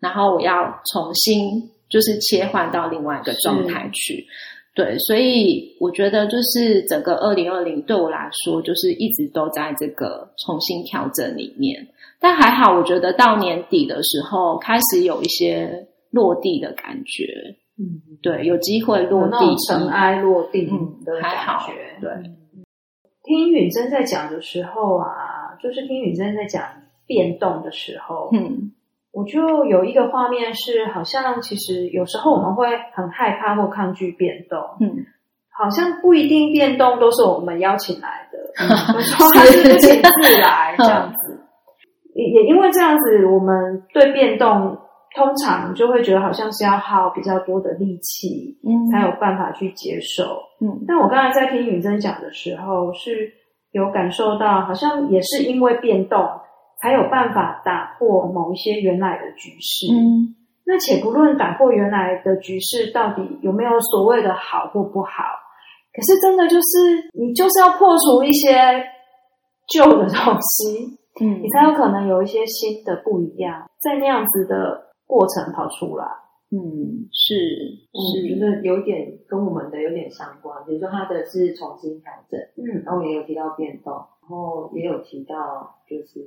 [0.00, 4.26] 然后我要重新就是切换到另外一个状态去。
[4.74, 11.84] 对，所以我觉得就是整个二零二零对我来说，就是一直都在这个重新调整里面。
[12.20, 17.24] 但还好，我觉得到年底的时候，开始有一些落地的感觉。
[17.78, 20.68] 嗯，对，有机会落地，尘埃落定
[21.04, 21.72] 的感觉。
[22.00, 22.10] 对，
[23.24, 26.62] 听允真在讲的时候啊，就是听允真在讲
[27.06, 28.72] 变动的时候，嗯。
[29.10, 35.06] 我就有一个画面是，好像其实有时候我们会很害怕或抗拒变动，嗯，
[35.50, 38.38] 好像不一定变动都是我们邀请来的，
[38.94, 41.17] 有时候它是自己自来这样子。
[42.18, 44.76] 也也因为这样子，我们对变动
[45.14, 50.24] 通常就会觉得好像是要耗比较多的力气，嗯，才有办法去接受，
[50.60, 50.84] 嗯。
[50.86, 53.32] 但我刚才在听允珍讲的时候，是
[53.70, 56.18] 有感受到，好像也是因为变动。
[56.80, 59.92] 才有办法打破某一些原来的局势。
[59.92, 60.30] 嗯，
[60.64, 65.10] 那且不论打破原来的局势到底有没有所谓的好或不好，
[65.92, 68.54] 可是真的就是你就是要破除一些
[69.66, 70.86] 旧的东西，
[71.20, 76.04] 嗯，你才有可能有一些新的不一样，在那样子的过程跑出来。
[76.50, 77.34] 嗯，是，
[77.92, 80.56] 我觉得有点跟我们的有点相关。
[80.66, 83.92] 比如说他的是重新调整，嗯，然后也有提到变动。
[83.92, 85.34] 然后也有提到，
[85.88, 86.20] 就是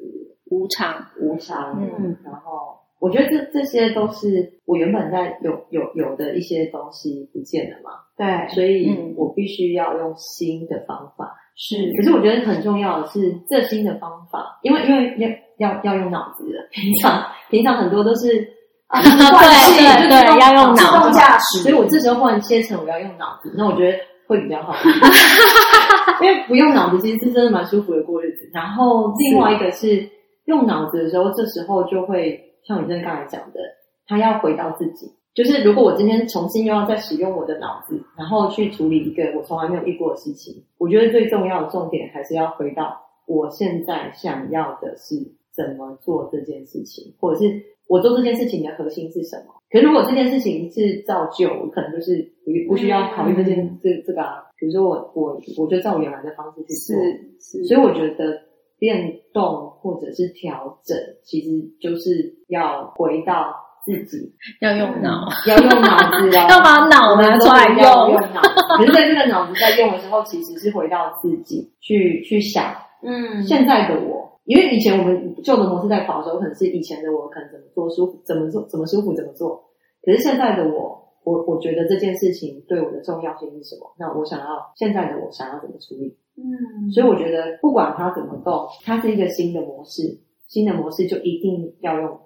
[0.50, 1.80] 无常，无常。
[1.80, 7.92] 嗯，然后我觉得这这些都是我原本在有有有的一些东西不见了嘛。
[8.18, 11.36] 对，所以我必须要用新的方法。
[11.56, 15.16] 是，可是我觉得很重要的是，这新的方法，因为因为
[15.58, 16.60] 要要要用脑子的。
[16.72, 18.48] 平常 平常很多都是
[18.88, 19.10] 啊，对
[20.08, 21.60] 对对，要用脑自动驾驶。
[21.60, 23.98] 所以我这时候换切成我要用脑子，那我觉得。
[24.28, 24.74] 会比较好，
[26.24, 28.50] 因为不用脑子，其实是真的蛮舒服的过日子。
[28.54, 30.08] 然后另外一个是
[30.46, 33.60] 用脑子的时候，这时候就会像你真刚才讲的，
[34.08, 35.06] 他要回到自己。
[35.34, 45.15] 就是如果我今天重新又要再使用我的脑子，然后去处理一个我从来没有遇过的事情，我觉得最重要的重点还是要回到我现在想要的是
[45.54, 47.63] 怎么做这件事情，或者是。
[47.88, 49.54] 我做这件事情的核心是什么？
[49.70, 54.22] 可是如果这件事情是造就，我可能就是不不需要考虑这件这这个。
[54.22, 56.96] 啊比如说我我我就照我原来的方式去做，
[57.38, 58.39] 是，所以我觉得
[58.80, 61.50] 变动或者是调整，其实
[61.82, 63.54] 就是要回到
[63.86, 68.12] 自己，要用脑，要用脑子， 要把脑拿出来用。
[68.12, 68.41] 用脑，
[68.78, 74.30] 可是在这个脑子在用的时候，其实是回到自己去去想，嗯，现在的我。
[74.46, 79.63] 因为以前我们旧的模式在跑的时候，可能是以前的我可能怎么做舒服，怎么做怎么舒服怎么做。
[80.04, 83.94] 可是现在的我，我我觉得这件事情对我的重要性是什么？
[84.00, 86.17] 那我想要现在的我想要怎么处理？
[86.38, 90.02] 嗯，所以我觉得不管它怎么动，它是一个新的模式，
[90.48, 92.20] 新的模式就一定要用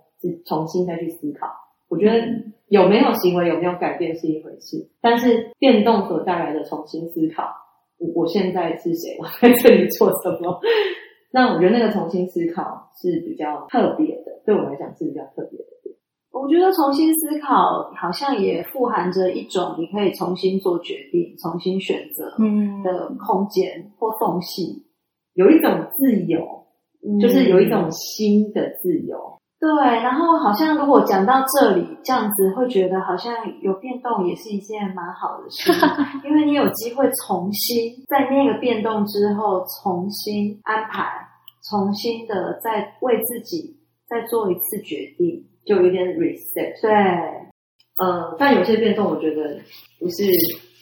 [0.46, 1.48] 重新再去思考。
[1.88, 2.26] 我觉得
[2.70, 7.44] 有没有行为有没有改变是一回事，但是变动所带来的重新思考，
[8.00, 9.16] 我我现在是谁？
[9.20, 10.60] 我在这里做什么？
[11.32, 15.66] 那我觉得那个重新思考是比较特别的，对我来讲是比较特别的。
[16.32, 22.26] 我觉得重新思考好像也富含着一种你可以重新做决定、重新选择
[22.84, 24.84] 的空间或缝隙，
[25.34, 26.46] 有一种自由，
[27.22, 29.18] 就是有一种新的自由。
[29.66, 35.72] 对，然后好像如果讲到这里这样子，会觉得好像有变动也是一件蛮好的事，
[36.24, 41.04] 因为你有机会重新在那个变动之后重新安排，
[41.68, 43.76] 重新的再为自己
[44.08, 46.80] 再做一次决定，就有点 reset。
[46.80, 46.92] 对，
[47.98, 49.60] 呃，但有些变动我觉得
[50.00, 50.26] 不是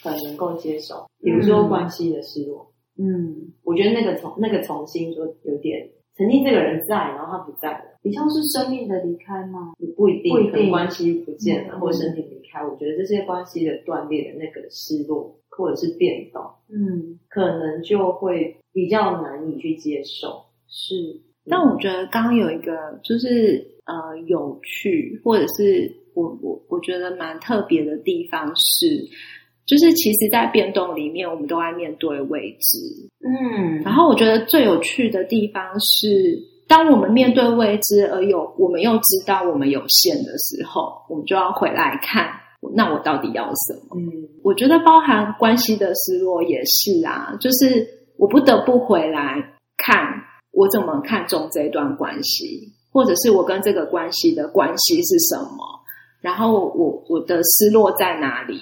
[0.04, 2.70] 很能够接受，比如说关系的失落。
[3.00, 5.88] 嗯，我觉得那个重那个重新就有点。
[6.16, 9.74] 曾经这个人在，然后他不在了，比较是生命的离开吗？
[9.96, 12.62] 不一定，不一定关系不见了，或身体离开。
[12.62, 20.44] 我觉得这些关系的断裂的那个失落，或者是变动，嗯，可能就会比较难以去接受。
[20.68, 29.08] 是，但我觉得刚刚有一个就是呃有趣，或者是我我我觉得蛮特别的地方是。
[29.66, 32.78] 就是其实，在变动里面，我们都在面对未知。
[33.26, 36.38] 嗯，然后我觉得最有趣的地方是，
[36.74, 42.26] 当我们面对未知，而有我们又知道我们有限的时候，我们就要回来看，
[42.74, 43.96] 那我到底要什么？
[43.96, 44.10] 嗯，
[44.44, 49.36] 我觉得包含关系的失落也是啊，就是我不得不回来
[49.78, 49.96] 看
[50.52, 55.64] 我怎么看重这段关系，或者是我跟这个关系的关系是什么，
[56.22, 58.60] 然后我我的失落在哪里？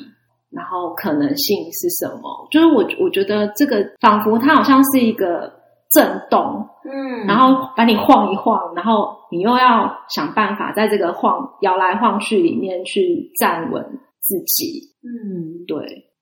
[0.49, 2.45] 然后可能性是什么？
[2.51, 5.49] 就是我我觉得这个仿佛它好像是一个
[5.91, 13.83] 震动，嗯然后把你晃一晃，然后你又要想办法在这个晃摇来晃去里面去站稳
[14.19, 14.89] 自己。
[15.03, 15.77] 嗯对，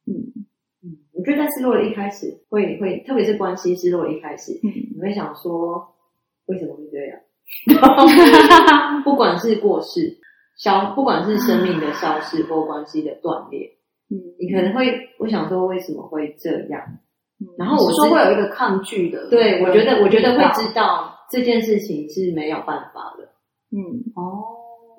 [0.07, 0.13] 嗯
[0.81, 5.85] 嗯，我觉得在失落的一开始会会，特别是关系失落的一开始，嗯你会想说
[6.47, 7.19] 为什么会这样？
[9.03, 10.17] 不管是过世
[10.57, 13.67] 消，不管是生命的消失 或关系的断裂，
[14.09, 16.81] 嗯，你可能会我想说为什么会这样？
[17.57, 23.23] 然后我我说会有一个抗拒的，对我觉得我觉得会知知道这件事情是没有办法的。
[23.71, 23.79] 嗯
[24.15, 24.43] 哦，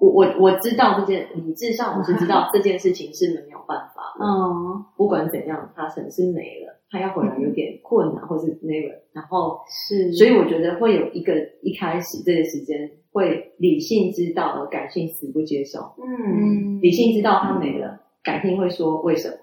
[0.00, 4.24] 我我我知道这件理智上我是知道这件事情是没有办法的。
[4.24, 15.81] 嗯，不管怎样，他可能是没了，他要回来有点困难，或是那个，然后是，所以我觉得会有一个一开始这个时间会理性知道，而感性死不接受。
[15.98, 19.35] 嗯理性知道他没了，感性会说为什么。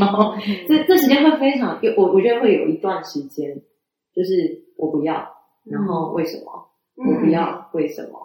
[0.00, 0.34] 然后
[0.68, 3.54] 这这时间会非常，有我我觉得会有一段时间，
[4.14, 5.14] 就是我不要，
[5.70, 6.68] 然后为什么？
[6.96, 8.18] 我不要，为什么？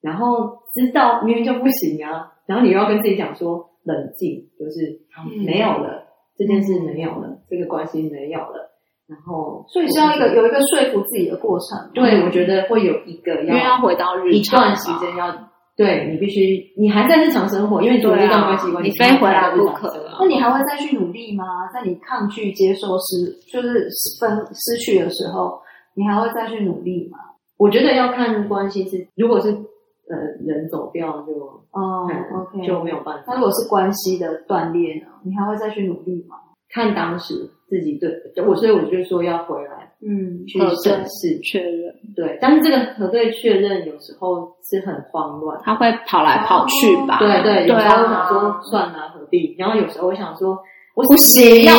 [0.00, 6.06] 然后知道明明就不行啊，然后你又要跟自己讲说冷静，就是嗯没有了，
[6.36, 8.70] 这件事没有了，这个关系没有了，
[9.06, 11.90] 然后所以是要一个有一个说服自己的过程。
[11.94, 15.28] 对，我觉得会有一个因为要要回到日一段时间要
[15.76, 21.44] 对你必须，你还在日常生活，因为你对啊这段关系关系，你非回来不可了那你还会再去努力吗？
[21.72, 23.88] 在你抗拒接受失，就是
[24.20, 25.60] 分失去的时候，
[25.94, 27.18] 你还会再去努力吗？
[27.56, 31.32] 我觉得要看关系是，如果是呃人走掉就
[31.72, 33.40] 哦嗯，OK，就没有办法那如。
[33.42, 35.08] 果是关系的断裂呢？
[35.24, 36.36] 你还会再去努力吗？
[36.74, 37.34] 看当时
[37.68, 38.10] 自己对
[38.44, 42.36] 我，所以我就说要回来嗯去核对审视，确认，对。
[42.42, 47.18] 但是这个核对确认有时候是很慌乱，他会跑来跑去吧？
[47.20, 50.58] 对对，有对时候我想啊，说算了何必，然后有时候我想说
[50.96, 51.70] 我不行 都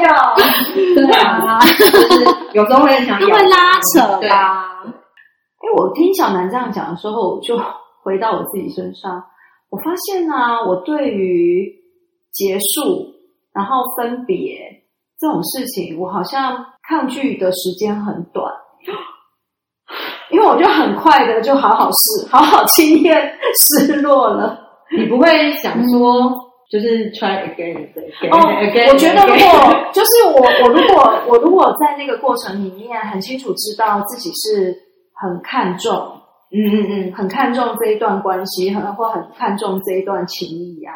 [0.00, 0.34] 要，
[0.94, 4.64] 对啊， 就是有时候会想他会拉扯对吧？
[4.84, 7.58] 哎，我听小南这样讲的时候，我就
[8.02, 9.22] 回到我自己身上，
[9.70, 11.70] 我发现啊，我对于
[12.34, 13.14] 结束
[13.54, 14.58] 然后分别
[15.18, 16.56] 这种事情，我好像
[16.88, 18.52] 抗拒的时间很短，
[20.30, 24.60] 因为我就很快的就好好失，好好经验失落了。
[24.98, 26.30] 你不会想说
[26.70, 34.76] 就是 try again again 哦 again，我觉得如果就是我，我如果我如果在那个过程里面很清楚知道自己是
[35.14, 36.20] 很看重。
[36.56, 40.94] 嗯嗯嗯，很看重这一段关系，很或很看重这一段情谊啊，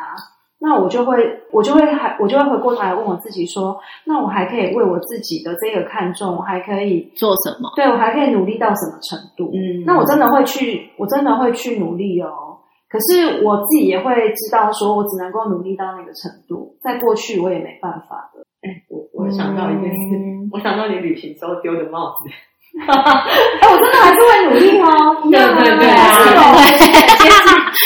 [0.61, 1.14] 那我就会
[1.53, 7.71] 我就会还我就会回过头来问我自己说，那我还可以为我自己的这个看重，我还可以做什么？
[7.77, 9.51] 对我还可以努力到什么程度？
[9.55, 12.59] 嗯那我真的会去，我真的会去努力哦。
[12.90, 18.40] 可是我自己也会知道，说我只能够努力到那个程度，在过去我也没办法的。
[18.66, 22.31] 哎我我想到一件事，嗯我想到你旅行时候丢的帽子，
[22.83, 24.88] 哎，我真的还是会努力哦，
[25.31, 26.40] 对对对还是有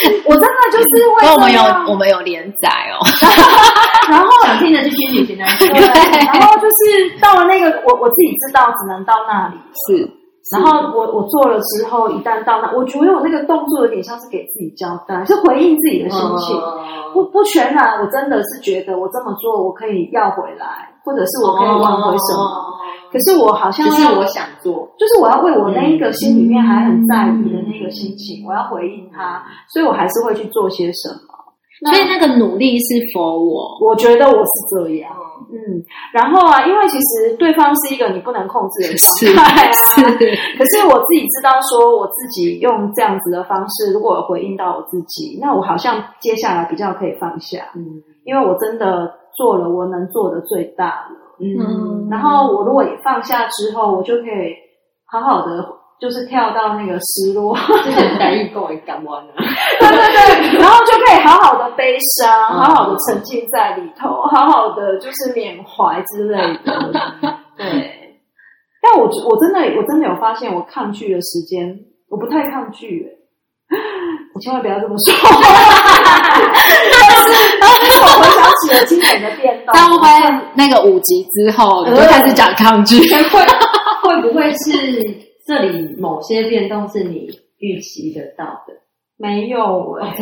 [0.26, 1.62] 我真的就是会所以我们有
[1.92, 2.98] 我们有连载哦，
[4.10, 5.78] 然后想听的就听旅行的， 对，
[6.32, 10.08] 然后就是到了那个我我自己知道只能到那里，是，
[10.52, 16.60] 然后我我做了之后，一旦到那，我觉得我那个动作有点像是给自己交代，是回应自己的心情，
[17.12, 22.72] 不不全然，我真的是觉得我这么做我可以要回来，或者是我可以挽回什么，么？
[23.12, 31.32] 可是我好像只是我想做，就是我要为我那一个心里面还很在意的那个心情，我要回应他，所以我还是会去做些什么。
[31.90, 33.76] 所以那个努力是否我？
[33.80, 35.10] 我觉得我是这样。
[35.50, 39.72] 嗯，然后啊，因为其实对方是一个你不能控制的状态啊。
[39.72, 40.00] 是
[40.56, 47.84] 可是我自己知道，说我自己用这样子的方式，如果有回应到我自己，那我好像接下来比较可以放下，嗯
[48.24, 51.16] 因为我真的做了我能做的最大了。
[51.40, 54.54] 嗯然后我如果也放下之后，我就可以
[55.06, 55.66] 好好的，
[56.00, 59.32] 就是跳到那个失落，就是难以够一感完了，
[59.80, 59.98] 对对
[60.50, 66.80] 对，然后就可以好好的悲伤，嗯好好的沉浸在里头，好好的就是缅怀之类的。
[67.56, 68.20] 对，
[68.80, 71.76] 但我我真的我真的有发现，我抗拒的时间，
[72.08, 73.21] 我不太抗拒、欸。
[74.34, 75.14] 我千万不要这么说，
[76.92, 80.08] 但是但是我回想起了经典的变动，但会不会
[80.54, 82.98] 那个五集之后你就开始讲抗拒？
[83.24, 83.40] 会
[84.02, 84.70] 会不会是
[85.46, 87.28] 这里某些变动是你
[87.58, 88.72] 预期得到的？
[89.18, 90.16] 没有哎、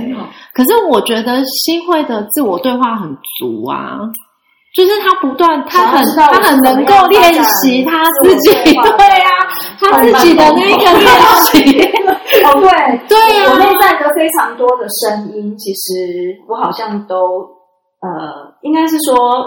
[0.52, 3.96] 可是我觉得新会的自我对话很足啊，
[4.76, 9.30] 就是他不断，他很他很能够练习他自己，对啊，
[9.80, 11.08] 他自己的那个练
[11.44, 11.89] 习，
[12.46, 12.68] 哦，对。
[13.08, 13.52] 对啊。
[13.52, 17.16] 我内在的非常多的声音，其实我好像都
[18.02, 19.44] 呃，应该是说，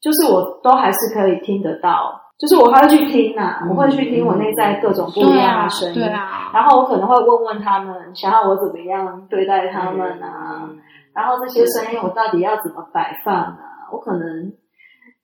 [0.00, 10.76] 就是我都还是可以听得到，就是我还会去听呐、嗯我会去听我内在各种不一样的声，音，对啊，然后我可能会问问他们，想要我怎么样对待他们啊，嗯。
[11.14, 13.58] 然后这些声音我到底要怎么摆放啊？
[13.90, 14.52] 我可能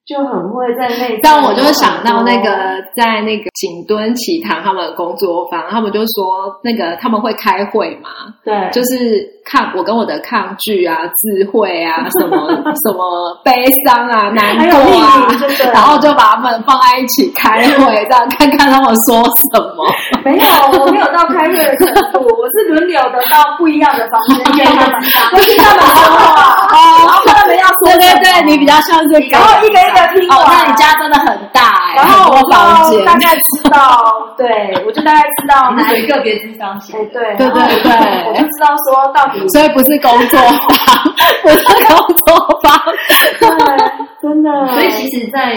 [0.05, 2.49] 就很会在那，但我就想到那个
[2.93, 8.09] 在那个景敦奇堂他们的工作坊，他们就说那个他们会开会嘛，
[8.43, 13.51] 对，就是抗我跟我的抗拒啊、 智慧啊、什么什么悲
[13.85, 15.25] 伤啊、难过啊
[15.73, 19.85] 然后就把他们放在一起开会，这样看看他们说什么。
[20.25, 20.45] 没有，
[20.83, 24.99] 我没有到开会的程度，我是轮流的到不一样的房间跟他们，
[25.31, 26.27] 跟他们说话，
[26.67, 27.02] 然后看他们要说
[28.23, 31.61] 对你比较像是然后一个一个听哦，那你家真的很大
[31.91, 34.47] 哎、然后我房间，就大概知道，对
[34.87, 38.29] 我就大概知道你哪里是属于个别智商型哎，对对对对。
[38.29, 41.13] 我就知道说到底，所以不是工作坊，
[41.43, 41.95] 不是工
[42.25, 42.79] 作坊。
[43.39, 43.47] 对，
[44.21, 45.55] 真的，所以其实，在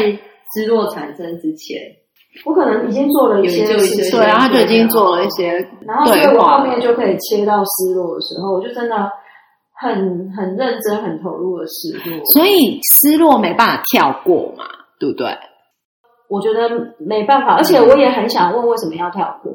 [0.53, 1.79] 失落产生之前，
[2.45, 5.53] 我可能已经做了一些有就一些事情，对然后就已经做了一些
[5.87, 9.11] 然后所以我后面就可以切到失落的时候，我就真的
[9.79, 12.25] 很很认真、很投入的失落。
[12.35, 14.65] 所以失落没办法跳过嘛，
[14.99, 15.27] 对不对？
[16.29, 16.69] 我觉得
[16.99, 19.53] 没办法，而且我也很想问为什么要跳过。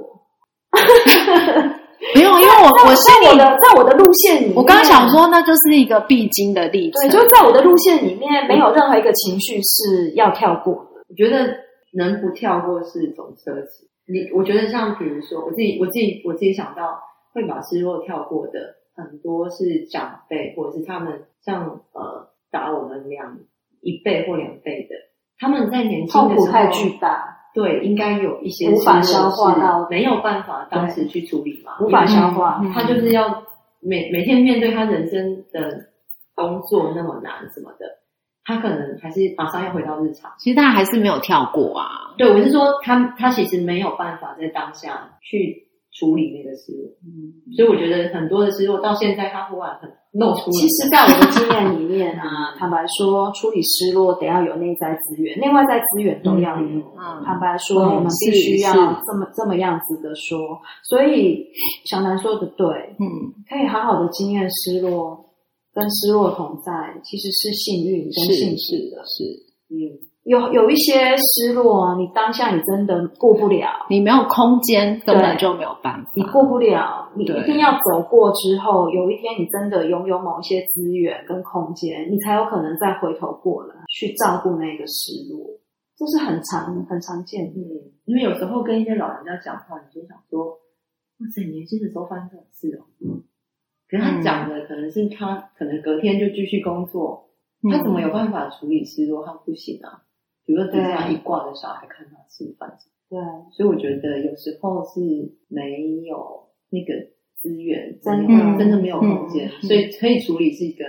[2.14, 7.20] 不用，因为我 我心里在我的在我的路线里面，我刚刚想，说，那就是一个必经的历对，程。
[7.22, 11.02] 就在我的路线里面，没有任何一个情绪是要跳过的。
[11.10, 11.56] 我觉得
[11.94, 13.86] 能不跳过是一种奢侈。
[14.08, 17.00] 你我觉得像比如说，我自己我自己我自己想到
[17.34, 18.54] 会把失落跳过的
[18.96, 23.40] 很多是长辈，或者是他们像呃打我们两
[23.82, 24.96] 一倍或两倍的，
[25.40, 32.60] 他们在年轻的时候太巨大，对，应该有一些无法消化到没有办法当时去处理嘛，无法消化。
[32.62, 33.44] 嗯他就是要
[33.80, 35.88] 每每天面对他人生的
[36.36, 37.86] 工作那么难什么的，
[38.44, 40.32] 他可能还是马上要回到日常。
[40.38, 42.14] 其实他还是没有跳过啊。
[42.18, 45.71] 对，我是说他他其实没有办法在当下去
[46.02, 50.52] 处理那个失落，嗯，所以我觉得很多的失落到现在他忽然很露出了。
[50.52, 56.66] 其实，在我的经验里面啊， 坦白说，处理失落得要有内在资源，内外在资源都要有。
[56.68, 60.38] 嗯坦白说，嗯我们必须要这么这么样子的说。
[60.84, 61.46] 所以，
[61.86, 62.66] 小南说的对，
[63.00, 63.06] 嗯，
[63.48, 65.24] 可以好好的经验失落，
[65.74, 66.72] 跟失落同在，
[67.04, 69.04] 其实是幸运跟是幸福的。
[69.06, 69.24] 是，
[69.70, 69.78] 嗯，
[70.24, 76.12] 有有一些失落啊，你当下你真的过不了，你没有空间，根本就没有办法。
[76.16, 85.58] 你过不了，你一定要走过之后，有一天你真的拥有某一些资源跟空间，你才有可能再回头过来去照顾那个失落，
[85.98, 87.60] 这是很常很常见的。
[87.60, 92.86] 嗯，因为有时候跟一些老人家讲话，你就想说，哇塞，年轻的时候发生这种事哦。
[93.04, 93.24] 嗯，
[93.90, 97.26] 可是他讲的可能是他可能隔天就继续工作，
[97.64, 99.26] 嗯他怎么有办法处理失落？
[99.26, 100.04] 他不行啊。
[100.46, 102.70] 比如说，只是他一挂着小孩看他吃饭，
[103.10, 103.20] 对，
[103.52, 105.00] 所以我觉得有时候是
[105.48, 106.18] 没有
[106.70, 106.94] 那个
[107.38, 108.58] 资源，真的。
[108.58, 110.86] 真的没有空间，嗯所以可以处理是一个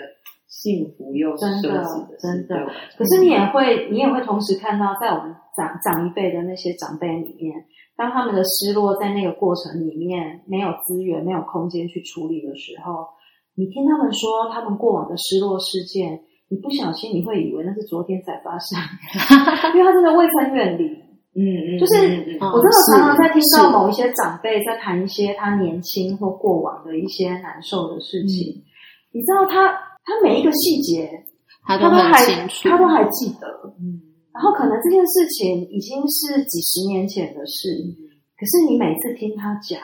[0.46, 2.18] 幸福又真的奢侈的事。
[2.20, 2.66] 真的
[2.98, 7.64] 可是你也会，你也会同时看到，在我们长长一辈的那些长辈里面，
[7.96, 13.06] 当他们的失落在那个过程里面没有资源、没有空间去处理的时候，
[13.54, 16.20] 你听他们说他们过往的失落事件，
[16.52, 18.76] 你不小心你会以为那是昨天才发生，
[19.72, 20.84] 因为他真的未曾远离。
[21.32, 21.96] 嗯嗯，就是
[22.44, 28.52] 我真的常常在听到某一些长辈在谈一些他年轻或过往的一些难受的事情，
[29.12, 29.72] 你知道他
[30.04, 31.08] 他每一个细节
[31.64, 32.22] 他都还，
[32.68, 33.48] 他都还记得，
[33.80, 34.12] 嗯。
[34.34, 37.68] 然后可能这件事情已经是几十年前的事，
[38.36, 39.80] 可是你每次听他讲，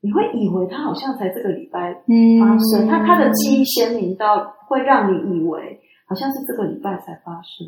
[0.00, 2.40] 你会以为他好像才这个礼拜嗯。
[2.40, 5.78] 发生，他他的记忆鲜明到会让你以为
[6.10, 7.64] 好像是这个礼拜才发生。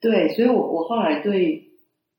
[0.00, 1.68] 对，所以我我后来对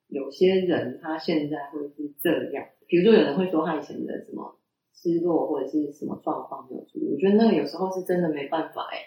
[0.10, 4.60] 有些人他现在会是这样，比如说有人会说他以前的什么
[4.94, 8.98] 失落或者是什么状况没有处理，我觉得那个有时候是真的没办法哎、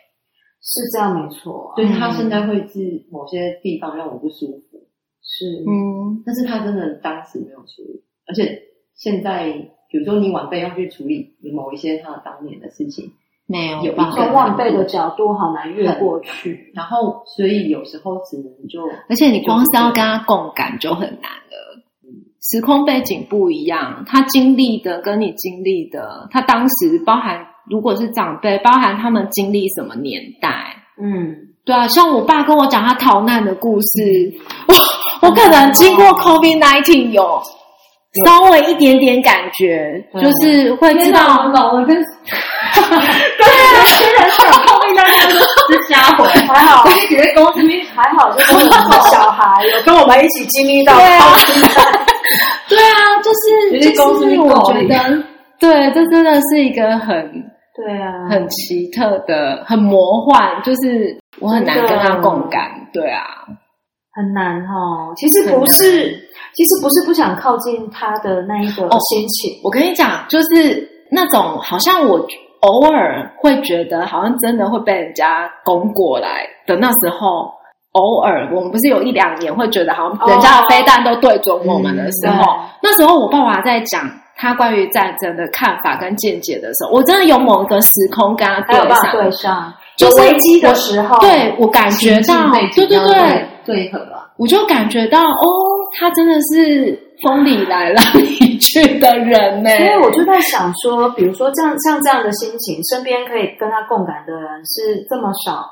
[0.61, 1.95] 是这样没错、啊，就是。
[1.95, 4.89] 他现在会是某些地方让我不舒服，
[5.23, 8.61] 是嗯但是他真的当时没有处理，而且
[8.95, 9.53] 现在
[9.89, 13.13] 比如说你晚辈要去处理某一些他当年的事情，
[13.47, 16.73] 没有有一办法从晚辈的角度好难越过去。
[16.75, 21.83] 然后所以有时候只能就而且你光是要跟他共感就很难了。
[22.45, 34.35] 时空背景不一样，他经历的跟你经历的，他当时包含如果是长辈，包含他们经历什么年代，嗯，对啊，像我爸跟我讲他逃难的故事，
[34.67, 37.41] 我我可能经过 COVID nineteen 有
[38.27, 41.97] 稍微一点点感觉，就是会知道老了跟
[43.01, 51.25] 对啊，虽然想碰一下这个这家伙，还好所以觉得公司里还好，就是我们的小孩有跟我们一起经历到对啊
[52.69, 55.25] 对啊，就是就是我觉得，
[55.59, 57.17] 对，这真的是一个很
[57.75, 62.71] 对啊，很奇特的、很魔幻，就是我很难跟他共感。
[62.93, 63.25] 对啊，
[64.15, 65.13] 很难哦。
[65.17, 66.11] 其实不是，
[66.55, 72.19] 其实不是不想靠近他的那一个哦心情，我跟你讲，就是那种好像我
[72.63, 77.53] 偶尔会觉得，好像真的会被人家攻过来的那时候。
[77.93, 82.65] 偶尔，我们不是有一两年会觉得，好像人家的飞弹都对准我们的时候，嗯。
[82.83, 93.93] 那时候我爸爸在讲他关于战争的看法跟见解的时候，我真的有某一个时空跟他还有办法上，对上，就是有危机的时候，对我感觉到，对对对，对
[94.39, 95.37] 我就感觉到哦，
[96.01, 99.71] 他真的是风里来浪里去的人呢。
[99.71, 105.65] 所以我就在想说，比如说这样像这样的心情，身边可以跟他共感的人是这么少，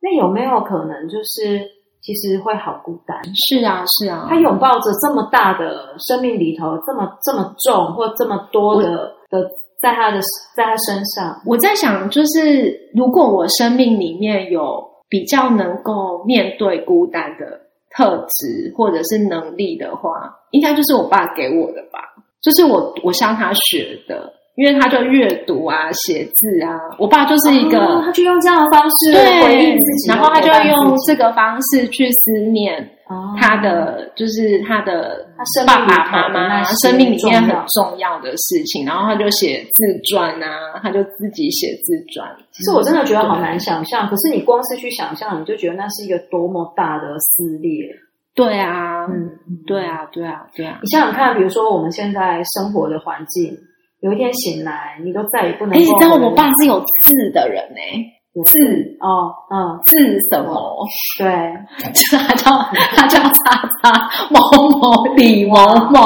[0.00, 1.60] 那有没有可能就是
[2.02, 3.16] 其实会好孤单？
[3.48, 8.88] 是啊，是啊，他拥抱着这么大的生命里头，这么这么重或这么多的
[9.30, 9.46] 的
[9.80, 10.20] 在他的
[10.56, 17.60] 在他身上，我在想，就是如果我生命里面有比较能够面对孤单的
[17.94, 22.00] 特质或者是能力的话，应该就是我爸给我的吧。
[22.40, 26.72] 就是我我向他学的，因为他就阅读啊、写字啊。
[26.98, 35.26] 我爸就是一个、哦他就用这样的方式对回应自己，然后他就用这个方式去思念哦他的，就是他的
[35.66, 42.28] 爸爸妈妈生命里面很重要的事情，然后他就写自传啊，他就自己写自传。
[42.52, 47.84] 其实我真的觉得好难想象，可是你光是去想象，你就觉得那是一个多么大的撕裂。
[48.32, 49.28] 对啊，嗯，
[49.66, 50.78] 对啊，对啊，对啊。
[50.82, 53.52] 你想想看，比如说我们现在生活的环境，
[54.00, 55.76] 有一天醒来，你都再也不能。
[55.76, 58.56] 你知道我爸是有字的人呢、有字
[59.00, 59.96] 哦，嗯，字
[60.30, 60.86] 什么？
[61.18, 62.50] 对，就是他叫
[62.96, 64.40] 他叫叉叉某
[64.78, 65.56] 某李某
[65.90, 66.00] 某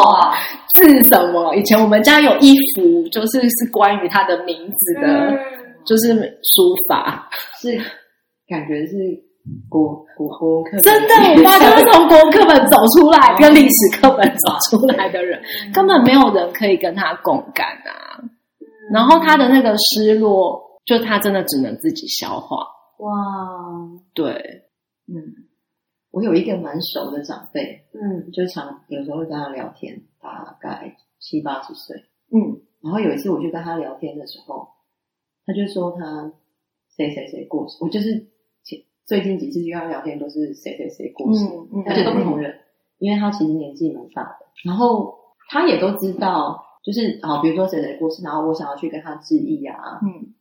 [0.75, 1.55] 字什么？
[1.55, 5.39] 以前我们家有一幅，就是是关于他的名字的，嗯
[5.85, 7.29] 就是书法。
[7.61, 7.77] 是
[8.49, 8.95] 感觉是
[9.69, 15.39] 国国国课真的，我爸就是从国文课本走出来，跟历史课本走出来的人，
[15.75, 18.17] 根本没有人可以跟他共感啊。
[18.93, 22.67] 然后他的那个失落，就他真的只能自己消化。
[22.99, 23.13] 哇，
[24.15, 24.69] 对，
[25.07, 25.49] 嗯，
[26.11, 28.31] 我有一个蛮熟的长辈，嗯。
[28.33, 31.97] 就常有时候会跟他聊天，大概七八十岁。
[32.33, 32.61] 嗯。
[32.83, 34.69] 然后有一次我去跟他聊天的时候，
[35.47, 36.33] 他就说他
[36.97, 38.13] 谁谁谁过世，我就是
[38.63, 42.55] 前最近几次去跟他聊天都是谁谁谁过世，嗯嗯，而且都不同人，
[42.99, 45.15] 因为他其实年纪蛮大的，然后
[45.49, 50.35] 他也都知道，就是啊，比如说谁谁过世，然后我想要去跟他致意啊，嗯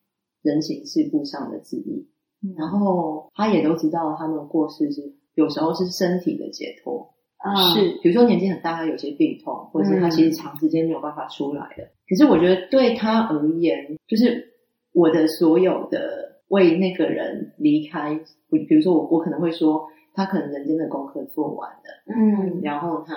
[0.44, 2.08] 人情世故上的致意，
[2.44, 5.02] 嗯，然后他也都知道他们过世是
[5.34, 11.84] 有时候是身体的解脱，啊，是比如说年纪很大，他有些病痛，或者是他其实长时间没有办法出来的。
[12.08, 14.54] 可是我觉得对他而言，就是
[14.94, 18.14] 我的所有的为那个人离开，
[18.50, 23.16] 比比如说我我可能会说，他可能人间的功课做完了，嗯然后他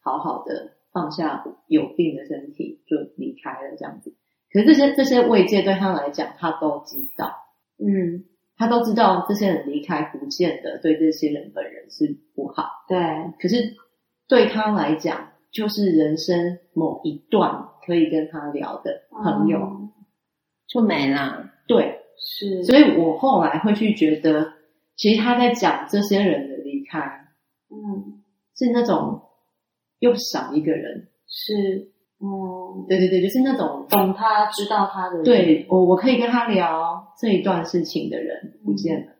[0.00, 4.14] 好好的放下有病的身体就离开了这样子。
[4.52, 7.32] 可是这些这些慰藉对他来讲，他都知道，
[7.78, 8.24] 嗯，
[8.56, 12.68] 他都知道这些人离开不见得对这些人本人是不好。
[12.88, 12.98] 对，
[13.40, 13.56] 可是
[14.26, 19.58] 对他来讲，就是人生某一段可以跟他聊的朋友。
[19.58, 19.92] 嗯
[20.70, 21.50] 就没啦。
[21.66, 24.52] 对，是，所以我后来会去觉得，
[24.96, 27.00] 其实他在讲这些人的离开，
[27.70, 28.22] 嗯
[28.54, 29.18] 是那种
[30.00, 31.08] 又少一个人。
[31.26, 31.90] 是，
[32.20, 39.12] 嗯，对对对，就是那种懂他知道他的人，对我我可以跟他聊这一段事情的人不见了，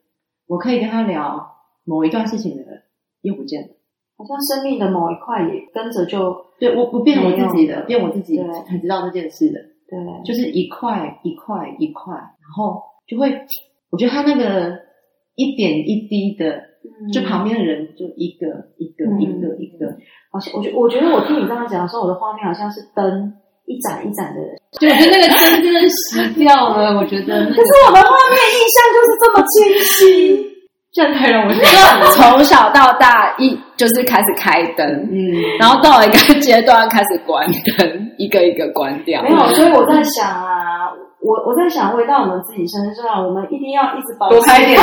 [0.47, 1.49] 我可以跟他聊
[1.85, 2.83] 某一段事情的人
[3.23, 3.69] 又不见了。
[4.17, 8.45] 好像生命的某一块也跟着就对我不变我自己的，变我自己对。
[8.63, 9.61] 很知道这件事的。
[9.89, 13.31] 对，就是一块一块一块，然后就会，
[13.91, 14.77] 我觉得他那个
[15.37, 16.63] 一点一滴的，
[17.13, 18.47] 就旁边的人就一个
[18.79, 19.21] 一个嗯。
[19.21, 19.87] 一个一个，
[20.33, 23.33] 好像我觉我觉得我听你这样讲的时候，我的画面好像是灯
[23.67, 27.41] 一盏一盏的人，就我觉得那个灯真的熄掉了，我觉得。
[27.41, 30.49] 那 可是我的画面印象就是这么清晰。
[30.91, 31.53] 这样太让我
[32.17, 39.23] 从小到大一就是开始开灯，嗯，然后到了一个阶段开始关灯，一个一个关掉。
[39.23, 40.89] 没有，所以我在想啊，
[41.21, 44.81] 我我在想，回到我们自己身上，我们一定要一直保持多开点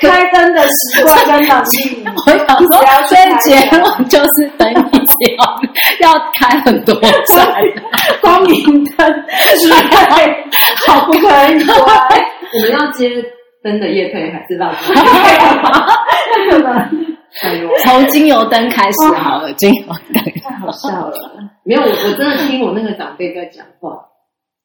[0.00, 2.04] 开灯的习惯跟能力。
[2.26, 2.70] 我想说，
[3.06, 6.94] 所以结论就是灯一直要要开很多
[7.26, 7.46] 盏，
[8.20, 10.46] 光明灯，对，
[10.86, 11.74] 好不可以乖，
[12.54, 13.10] 我们要接
[13.62, 14.92] 灯的叶配还是蜡烛？
[14.94, 16.72] 那可能
[17.42, 20.22] 哎呦，从精油灯开始好了，精油灯。
[20.42, 21.12] 太好笑了。
[21.64, 23.90] 没有，我我真的听我那个长辈在讲话，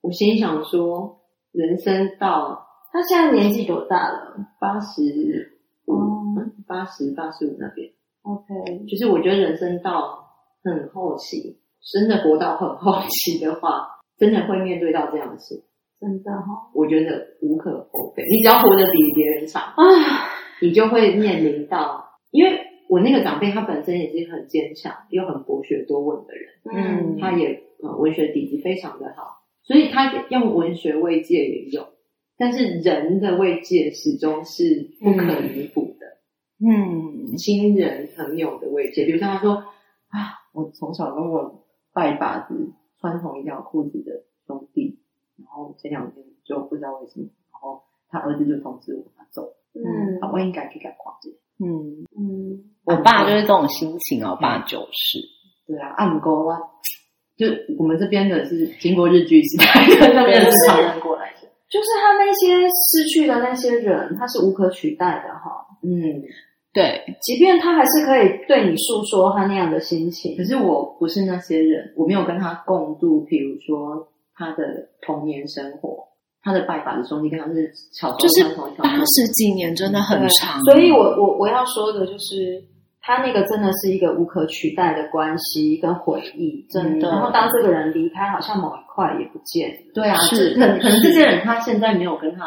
[0.01, 1.17] 我心想说，
[1.51, 5.01] 人生到他现在年纪多大了八十
[5.85, 6.21] 五哦，
[6.67, 7.89] 八十八十五那边
[8.21, 10.27] ，？OK，就是我觉得人生到
[10.63, 11.57] 很后期，
[11.91, 15.63] 真的活到很后期的话，真的会面对到这样的事。
[15.99, 19.73] 真的哈、我觉得无可厚非，你只要活得比别人长，啊，
[20.61, 31.87] 你就会面临到，因为我那个长辈他本身也是很坚强又很博学多闻的人，嗯，他也呃文学底子非常的好，所以他用文学慰藉也有，
[32.37, 36.05] 但是人的慰藉始终是不可弥补的，
[36.65, 37.35] 嗯。
[37.37, 39.55] 亲人朋友的慰藉，比如像他说
[40.09, 44.99] 啊，我从小跟我拜把子穿同一条裤子的兄弟，
[45.37, 50.19] 然后前两天就不知道为什么，然后他儿子就通知我他走，嗯。
[50.21, 51.31] 啊，我应该去给他跨界。
[51.59, 55.19] 嗯，嗯，我爸就是这种心情哦，我爸就是。
[55.65, 56.59] 对啊，按勾啊，
[57.35, 57.47] 就
[57.79, 59.65] 我们这边的是经过日剧时代，
[60.13, 61.42] 那边的是常人过来的。
[61.69, 65.65] 就是他那些失去的那些人，他是无可取代的哈。
[65.81, 66.21] 嗯，
[66.71, 70.37] 对，即便他还是可以对你诉说他那样的心情。
[70.37, 76.07] 可，是我不是那些人，我没有跟他共度，比如说他的童年生活，
[76.41, 78.43] 他的拜把子兄弟跟他是小时候就是
[78.77, 80.29] 八十几年真的很对。
[80.39, 82.63] 长，所以我我我要说的就是，
[83.05, 87.09] 他那个真的是一个无可取代的关系跟回忆，真的。
[87.09, 89.77] 然后当这个人离开，好像某一块也不见了。
[89.93, 92.45] 对啊，是可能可能这些人他现在没有跟他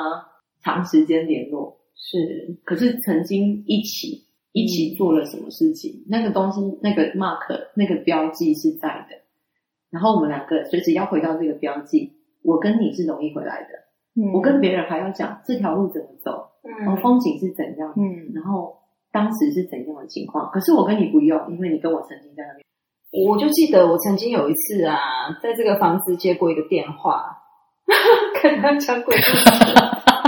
[0.64, 9.14] 长时间联络，是，可是曾经一起一起做了什么事情，那个东西那个 mark 那个标记是在的，
[9.90, 12.11] 然后我们两个随时要回到这个标记，
[12.42, 14.32] 我跟你是容易回来的，嗯。
[14.32, 16.48] 我跟别人还要讲这条路怎么走，哦，
[16.88, 18.32] 嗯风景是怎样，嗯。
[18.34, 18.74] 然后
[19.16, 25.00] 当时是怎样的情况，可是我跟你不用，因为你跟我曾经在那边，我就记得我曾经有一次啊，
[25.42, 27.38] 在这个房子接过一个电话，
[28.42, 29.44] 跟他讲鬼故事。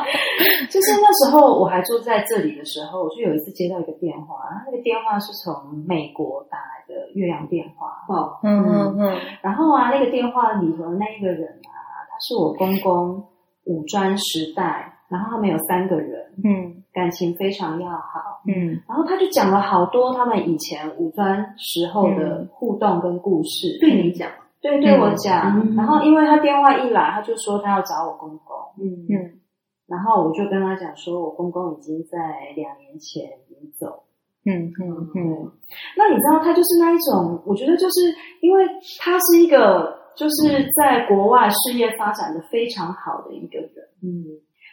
[0.72, 9.18] 就是那时候我还住在这里的时候，我就有一次接到一个电话，那个电话是从美国打来的越洋电话，哦，嗯嗯嗯。
[9.43, 13.22] 然后啊，那个电话里头的那一个人啊，他是我公公
[13.66, 18.43] 五专时代，然后他们有三个人，嗯感情非常要好。
[18.47, 18.83] 嗯。
[18.89, 24.29] 然后他就讲了好多他们以前五专时候的互动跟故事，对你讲，
[24.61, 25.61] 对对我讲。
[25.61, 25.77] 嗯。
[25.77, 29.07] 然后因为他电话一来，他就说他要找我公公，嗯。
[29.09, 29.39] 嗯。
[29.87, 32.19] 然后我就跟他讲说，我公公已经在
[32.57, 34.03] 两年前离走。
[34.45, 35.53] 嗯嗯嗯
[35.97, 38.01] 那你知道，他就是那一种，我觉得就是
[38.41, 38.65] 因为
[38.99, 43.71] 他是一个就是在国外事业发展的非常好的一个人，
[44.03, 44.25] 嗯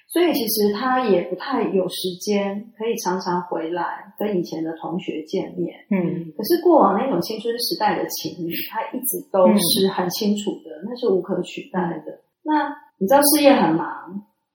[0.08, 5.76] 所以其实他也不太有时间可以常常回来跟以前的同学见面。
[5.89, 12.22] 嗯可是过往那种青春时代的情谊，他一直都是很清楚的，那是无可取代的。
[12.43, 13.86] 那你知道事业很忙，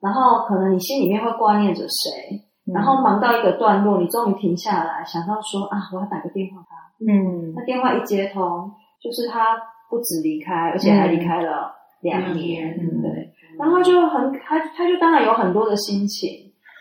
[0.01, 2.40] 然后可能你心里面会挂念着谁，
[2.72, 7.12] 然后忙到一个段落，你终于停下来，想到说啊，我要打个电话给他。
[7.12, 8.70] 嗯那电话一接通，
[9.03, 9.59] 就是他
[9.90, 13.30] 不止离开，而且还离开了两年，嗯对。
[13.61, 16.30] 然后就很，他他就当然有很多的心情，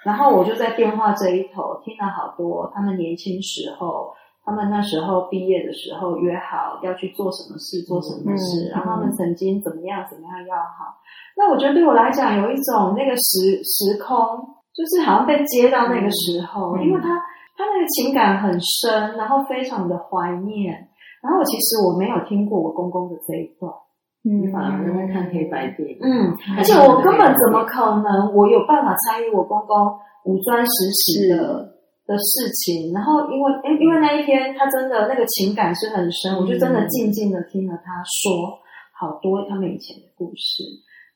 [0.05, 4.13] 然后我就在电话这一头听了好多他们年轻时候，
[4.45, 10.95] 他们那时候毕业的时候约好要去做什么事，做什么事，嗯然后他们曾经怎么样怎么样要好。
[11.36, 14.15] 那我觉得对我来讲有一种那个时时空，
[14.73, 17.07] 就是好像被接到那个时候，嗯因为他
[17.57, 20.88] 他那个情感很深，然后非常的怀念。
[21.21, 23.69] 然后其实我没有听过我公公的这一段，
[24.22, 29.76] 你嗯反而在看黑白电影，嗯，而且我根本怎么可能，我有办法参与我公公
[30.26, 31.38] 五专实习的
[32.05, 32.91] 的事情？
[32.93, 38.59] 然后因为因因为那一天他真的那个情感是很深，我就真的静静的听了他说
[38.91, 40.63] 好多他们以前的故事。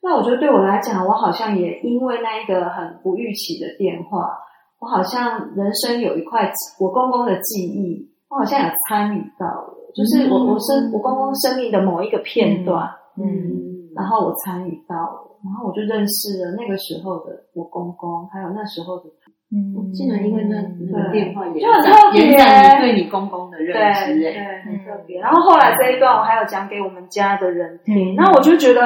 [0.01, 4.38] 那我觉得对我来讲，我好像也因为那一个很不预期的电话，
[4.80, 12.89] 我好像人生有一块我公公的记忆，我好像有参与到了，就是我我生我公公生命的某一个片段。
[13.18, 19.32] 嗯然后我参与到了，然后我就认识了那个时候的我公公，还有那时候的他。
[19.54, 25.20] 嗯竟然因为那那个电话也就很特别延展你对你公公的认知，对，哎，很特别。
[25.20, 28.82] 然后后来这一段我还有讲给我们家的人听，嗯那我就觉得，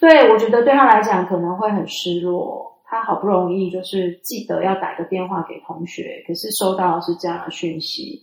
[0.00, 2.68] 对我觉得对他来讲可能会很失落。
[2.84, 8.20] 他好不容易就是记得要打个电话给同学，可是收到的是这样的讯息，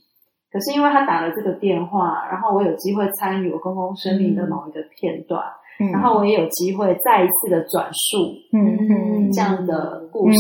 [0.52, 5.42] 可是因为他打了这个电话，然后我有机会参与我公公生命的某一个片段，
[5.80, 5.92] 嗯。
[5.92, 8.18] 然后我也有机会再一次的转述
[8.52, 9.32] 嗯嗯。
[9.32, 10.38] 这样的故事、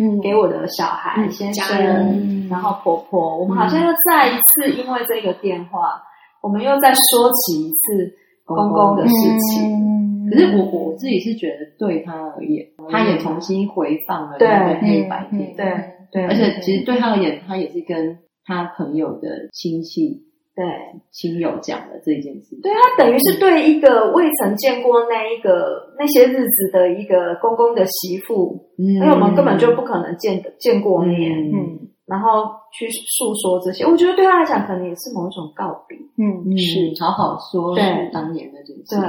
[0.00, 0.20] 嗯。
[0.20, 6.02] 给我的小孩、嗯先家生，人然后婆婆，我们好像又再一次因为这个电话，
[6.42, 8.12] 我们又再说起一次
[8.44, 9.72] 公公的事情。
[9.72, 9.94] 嗯。
[10.30, 20.22] 可是我我自己是觉得，对他而言，他也重新回放了对那个黑白片，嗯对对，而且其实对他而言，他也是跟他朋友的亲戚、
[20.54, 20.64] 对。
[21.10, 22.60] 亲友讲的这件事情。
[22.60, 35.96] 对他等于是对一个未曾见过那一个那些日子的一个公公的媳妇，嗯，因为我们根本就不可能见见过面，嗯嗯然后去诉说这些，我觉得对他来讲可能也是某一种告别。
[36.18, 38.98] 嗯嗯是好好说对当年那件事。
[38.98, 39.08] 对，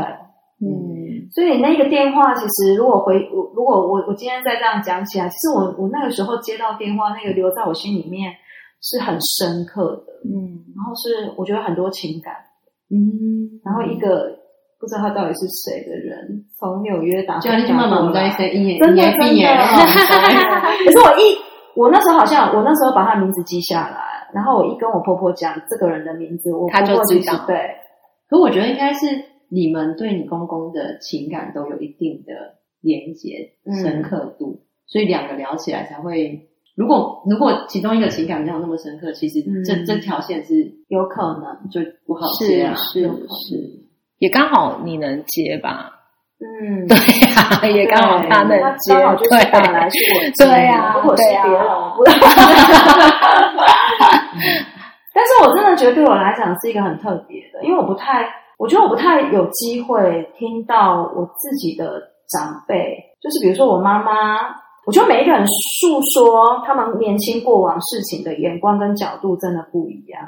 [0.62, 8.32] 嗯所以那个电话其实如果回我如果我我今天再这样讲起来，其实我我那个时候接到电话，那个留在我心里面
[8.86, 10.62] 是很深刻的，嗯。
[10.78, 12.34] 然后是我觉得很多情感，
[12.94, 14.46] 嗯，然后一个。
[14.78, 20.14] 不知道他到底是谁的人，从纽约打就你慢慢我们在一眼真的一眼闭眼，然后我们说
[20.86, 21.24] 可是我一
[21.76, 27.58] 我那时候好像我那时候把他名字记下来，然后我一跟我婆婆讲这个人的名字，我婆婆其知道对。
[28.30, 29.08] 可我觉得应该是
[29.50, 32.34] 你们对你公公的情感都有一定的
[32.82, 33.74] 连结、嗯。
[33.82, 36.50] 深刻度，所以两个聊起来才会。
[36.76, 40.54] 如果如果其中一个情感没有那么深刻，其实这、嗯这条线是
[40.90, 42.76] 有可能，就不好接啊。
[42.76, 43.56] 是是
[44.20, 45.92] 也刚好你能接吧？
[46.38, 46.96] 嗯，对
[47.32, 52.28] 呀，也刚好他能接，刚好就是来是我接对呀如果是别人，我不知道。
[55.16, 61.86] 但是我真的觉得对我来讲是一个很特别的，因为我不太，我觉得我不太有机会听到我自己的
[62.28, 64.38] 长辈，就是比如说我妈妈，
[64.86, 70.22] 我觉得每一个人诉说他们年轻过往事情的眼光跟角度真的不一样。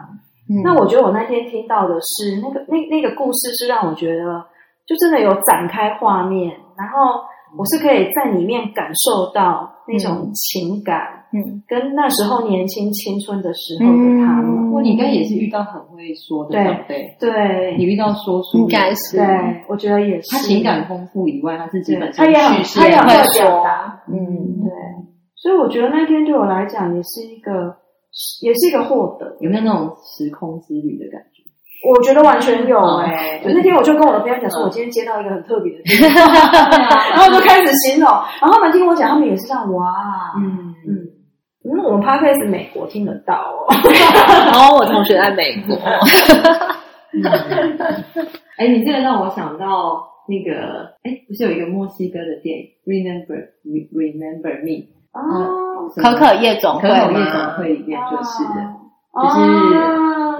[0.50, 4.44] 嗯那我觉得我那天听到的是那个那那个故事，是让我觉得
[4.88, 7.22] 就真的有展开画面，然后
[7.58, 10.98] 我是可以在里面感受到那种情感，
[11.34, 14.54] 嗯跟那时候年轻青春的时候的他们。
[14.54, 19.26] 嗯不过你应该也是遇到很会说的对长辈，对你遇到说书应该是对，
[19.68, 20.28] 我觉得也是。
[20.30, 24.14] 他情感丰富以外，他是基本上他也很叙事他也很会表达，嗯
[24.62, 24.70] 对，
[25.36, 27.76] 所以我觉得那天对我来讲也是一个，
[28.44, 29.36] 也是一个获得。
[29.40, 31.37] 有没有那种时空之旅的感觉？
[31.86, 36.34] 我觉得完全有哎、嗯那天我就跟我的朋友讲说，我今天接到一个很特别的电话，
[37.14, 38.10] 然后我就开始形容，
[38.42, 39.94] 然后他们听我讲，他们也是这样哇，
[40.38, 40.74] 嗯。
[40.88, 40.96] 嗯。
[41.70, 43.68] 嗯，我们 podcast 美国听得到哦，
[44.52, 45.76] 然后我同学在美国，
[48.58, 53.50] 哎，你这个让我想到那个，哎，不是有一个墨西哥的电影《Remember
[53.94, 57.54] Remember Me》哦，可可夜总会可可夜总吗？
[57.58, 58.60] 会里面就是就是
[59.12, 60.38] 哦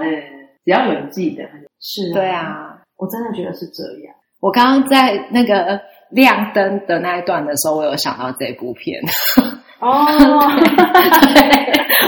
[0.68, 1.42] 只要有人记得，
[1.80, 9.00] 是对对，啊，我真的觉得是这样，我刚刚在那个亮灯的那一段的时候，我有想到这部片。
[9.80, 9.88] 哦，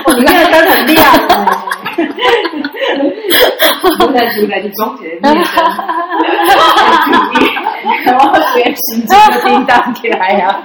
[0.05, 1.03] 哦，你那个灯很亮
[1.97, 2.05] 哎，
[3.97, 5.35] 出来出来就终结灭灯，
[8.05, 10.63] 然后学习这个叮当起来呀。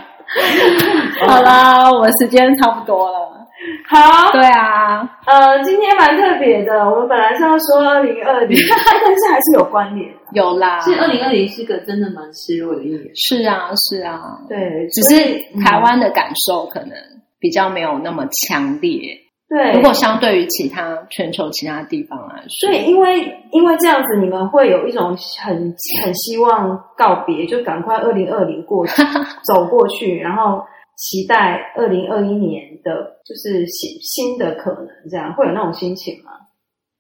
[1.25, 3.34] 好啦，我时间差不多了。
[3.88, 10.20] 好，对啊，呃，今天蛮特别的，我们本来是要说二零二零， 但是还是有关联的。
[10.34, 15.16] 有啦，其实二零二零是个真的蛮失落的一年，是啊，是啊，对，只是
[15.63, 16.91] 台湾的感受可能
[17.39, 19.22] 比较没有那么强烈。
[19.47, 23.20] 对，如果相对于其他全球其他地方来说，所以因为
[23.51, 25.55] 因为这样子，你们会有一种很
[26.03, 29.03] 很希望告别，就赶快二零二零过去
[29.53, 30.63] 走过去，然后
[30.97, 36.31] 期待二零二一年的就是新新的可能，这样会有那种心情吗？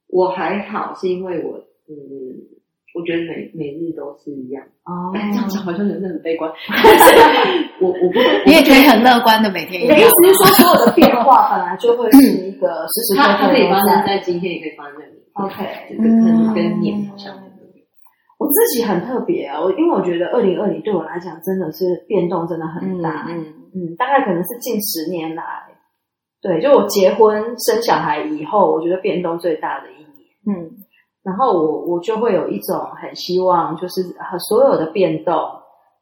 [0.07, 1.95] 我还好，是因为我嗯，
[2.93, 4.63] 我觉得每每日都是一样。
[4.85, 6.51] 哦哎，这样子好像人生很悲观。
[7.81, 12.17] 我我不你也可以很乐观的每天你的意思是说，所有的变化本来就会是
[12.47, 15.23] 一个时时刻刻它它可以发生在今天，也可以发生在明天。
[15.33, 17.33] OK，这个跟跟年好像。
[18.37, 23.53] 我自己很特别啊，我因为我觉得二零二零对我来讲真的是变动真的很大，嗯嗯，
[23.97, 25.43] 大概可能是近十年来，
[26.41, 30.07] 对，就我结婚生小孩以后，我觉得变动最大的一年。
[30.47, 30.71] 嗯
[31.23, 35.33] 然后我我就会有一种很希望，就是和所有的变动，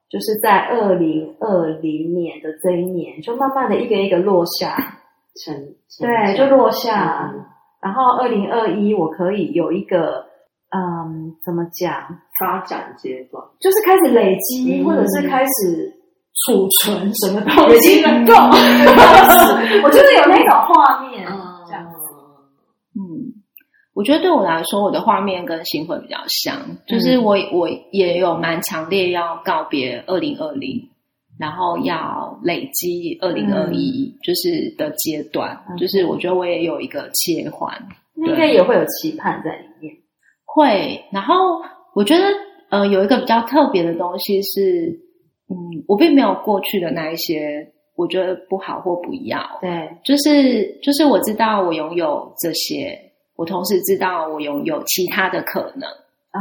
[0.10, 4.76] 就是在二零二零年的这一年，就慢慢的一个一个落下，
[5.46, 5.56] 成
[6.02, 7.32] 对，就落下。
[7.34, 7.46] 嗯
[7.84, 10.26] 然后二零二一，我可以有一个，
[10.72, 11.92] 嗯，怎么讲，
[12.40, 15.94] 发展阶段，就是开始累积，嗯或者是开始
[16.46, 21.40] 储存什么东西能够，嗯我就是有那种画面，嗯。
[21.68, 21.84] 这样。
[21.86, 21.98] 子
[22.96, 23.02] 嗯，
[23.94, 30.90] 我觉得对我来说，我的画面跟新会比较像，就是我我也有蛮强烈要告别二零二零，
[31.40, 37.76] 然后要累积二零二一，就是的阶段，就是我觉得我也有一个切换，
[38.16, 39.96] 应该也会有期盼在里面。
[40.46, 41.62] 会，然后
[41.96, 42.26] 我觉得
[42.70, 45.00] 呃有一个比较特别的东西是，
[45.54, 53.12] 嗯，我并没有过去的那一些我觉得不好或不要，对，就是就是我知道我拥有这些。
[53.36, 55.90] 我同时知道我拥有其他的可能
[56.30, 56.40] 啊，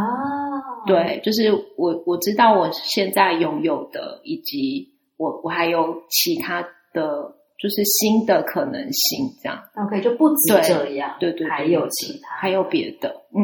[0.87, 6.61] 对，就是我我知道我现在拥有的，以及我我还有其他
[6.93, 9.59] 的就是新的可能性，这样。
[9.87, 13.41] OK 就不止这样，对对，还有其他，还有别的，嗯，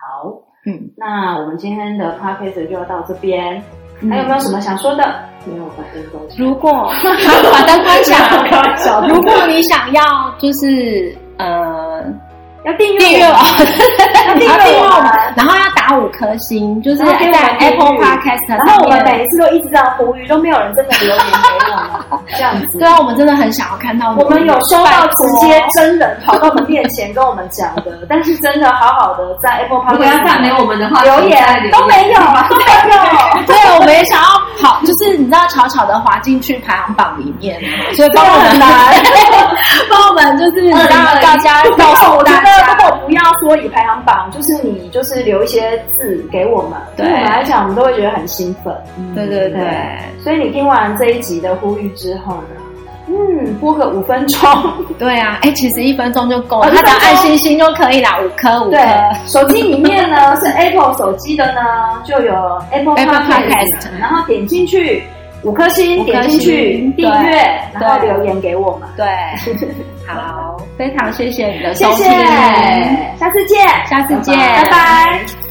[0.00, 0.30] 好，
[0.64, 3.60] 嗯，那我们今天的 podcast 就要到这边，
[4.10, 5.04] 还有没有什么想说的？
[5.44, 6.92] 没有，把灯关如果
[7.52, 8.18] 把灯关起来，
[9.08, 10.02] 如果你想要
[10.40, 12.02] 就是呃。
[12.64, 18.48] 要订阅我，要订阅我们， 然后要打五颗星，就是在 Apple Podcast。
[18.48, 22.01] 然后我们每一次都一直这样呼吁，都没有人真的留言给我们，
[22.36, 22.78] 这样子。
[22.78, 24.14] 对啊，我们真的很想要看到。
[24.18, 29.82] 我们有收到直接真人跑到我们面前跟我们讲的，但是真的好好的在 Apple。
[29.90, 33.44] 如果要赞美我们的话，留言都没有，都没有。
[33.46, 34.28] 对，我们也想要
[34.60, 37.60] 跑，就是你知道，悄悄的滑进去排行榜里面，
[37.94, 39.02] 所以帮我们来，
[39.90, 42.52] 帮我们就是让大家告诉大家。
[42.72, 48.74] 如果不要说以排行榜，就是你就是留一些字给我们，对我们来讲，我们都会觉得很兴奋。
[49.14, 52.60] 对对对，所以你听完这一集的呼吁之后呢，
[53.08, 54.40] 嗯，播个五分钟。
[54.98, 58.78] 对啊，哎，其实一分钟就够了，他只要按星星就可以啦，五颗五颗。
[59.26, 61.60] 手机里面呢 是 Apple 手机的呢，
[62.04, 62.34] 就有
[62.72, 65.04] Apple Podcast，然后点进去。
[65.44, 68.88] 五颗星，点进去订阅，然后留言给我们。
[68.96, 69.04] 对，
[70.06, 72.06] 好，非常谢谢你的收听，
[73.18, 73.58] 下次见，
[73.90, 75.41] 下次见，拜拜。